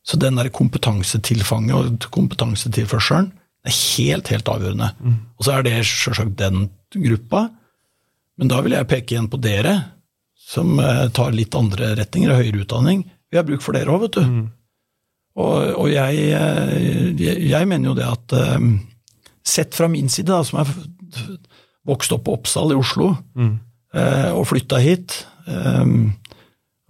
[0.00, 3.28] Så den der kompetansetilfanget og kompetansetilførselen
[3.68, 4.88] er helt, helt avgjørende.
[5.36, 7.50] Og så er det selvsagt den gruppa.
[8.40, 9.76] Men da vil jeg peke igjen på dere,
[10.40, 13.04] som eh, tar litt andre retninger høyere utdanning.
[13.28, 14.24] Vi har bruk for dere òg, vet du.
[15.38, 18.70] Og, og jeg, eh, jeg, mener jo det at eh,
[19.48, 20.68] Sett fra min side, da, som er
[21.88, 23.54] vokst opp på Oppsal i Oslo, mm.
[24.36, 25.14] og flytta hit,
[25.48, 25.94] eh,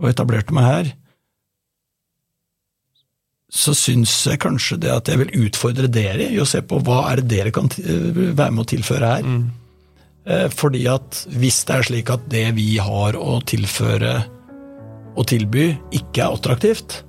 [0.03, 0.89] og etablerte meg her,
[3.47, 7.05] så syns jeg kanskje det at jeg vil utfordre dere i å se på hva
[7.13, 9.31] er det dere kan være med å tilføre her.
[9.31, 10.51] Mm.
[10.59, 14.17] Fordi at hvis det er slik at det vi har å tilføre
[15.15, 17.05] og tilby, ikke er attraktivt,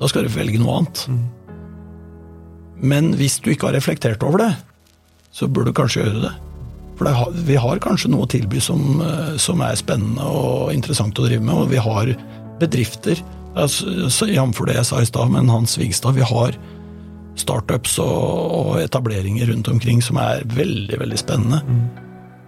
[0.00, 1.06] da skal du velge noe annet.
[2.76, 4.52] Men hvis du ikke har reflektert over det,
[5.32, 6.34] så burde du kanskje gjøre det.
[6.96, 11.18] For det vi har kanskje noe å tilby som, eh, som er spennende og interessant
[11.18, 12.12] å drive med, og vi har
[12.60, 13.20] bedrifter,
[13.54, 14.64] altså, jf.
[14.64, 16.56] det jeg sa i stad, men Hans Vigstad, vi har
[17.36, 18.16] startups og,
[18.56, 21.60] og etableringer rundt omkring som er veldig, veldig spennende.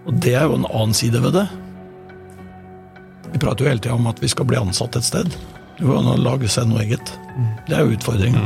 [0.09, 1.45] Og det er jo en annen side ved det.
[3.29, 5.37] Vi prater jo hele tida om at vi skal bli ansatt et sted.
[5.79, 7.13] Det går an å lage seg noe eget.
[7.69, 8.41] Det er jo utfordringa.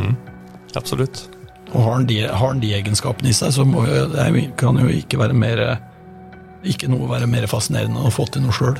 [0.77, 1.23] Absolutt.
[1.73, 4.27] Og har han, de, har han de egenskapene i seg, så må jo, det
[4.61, 5.63] kan jo ikke være mer
[6.63, 8.77] ikke noe være mer fascinerende å få til noe sjøl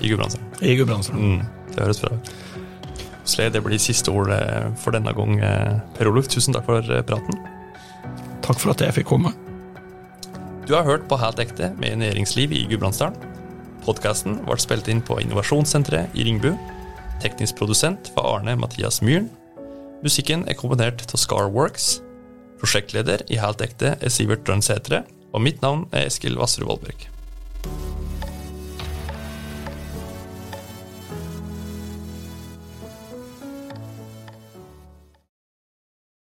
[0.00, 0.46] I Gudbrandsdalen.
[0.64, 1.34] i Gudbrandsdalen.
[1.42, 2.30] Mm, det høres bra ut.
[3.28, 4.40] Sle, det blir siste ordet
[4.80, 5.34] for denne gang.
[5.44, 7.36] eh, Per Oluf, tusen takk for eh, praten.
[8.46, 9.34] Takk for at jeg fikk komme.
[10.66, 13.18] Du har hørt på Helt ekte med næringsliv i Gudbrandsdalen.
[13.84, 16.54] Podkasten ble spilt inn på Innovasjonssenteret i Ringbu.
[17.20, 19.28] Teknisk produsent var Arne Mathias Myhren.
[20.00, 21.98] Musikken er komponert av Scarworks.
[22.60, 25.02] Prosjektleder i Helt ekte er Sivert Drønn Sætre.
[25.36, 27.04] Og mitt navn er Eskil Vassrud Vollberg.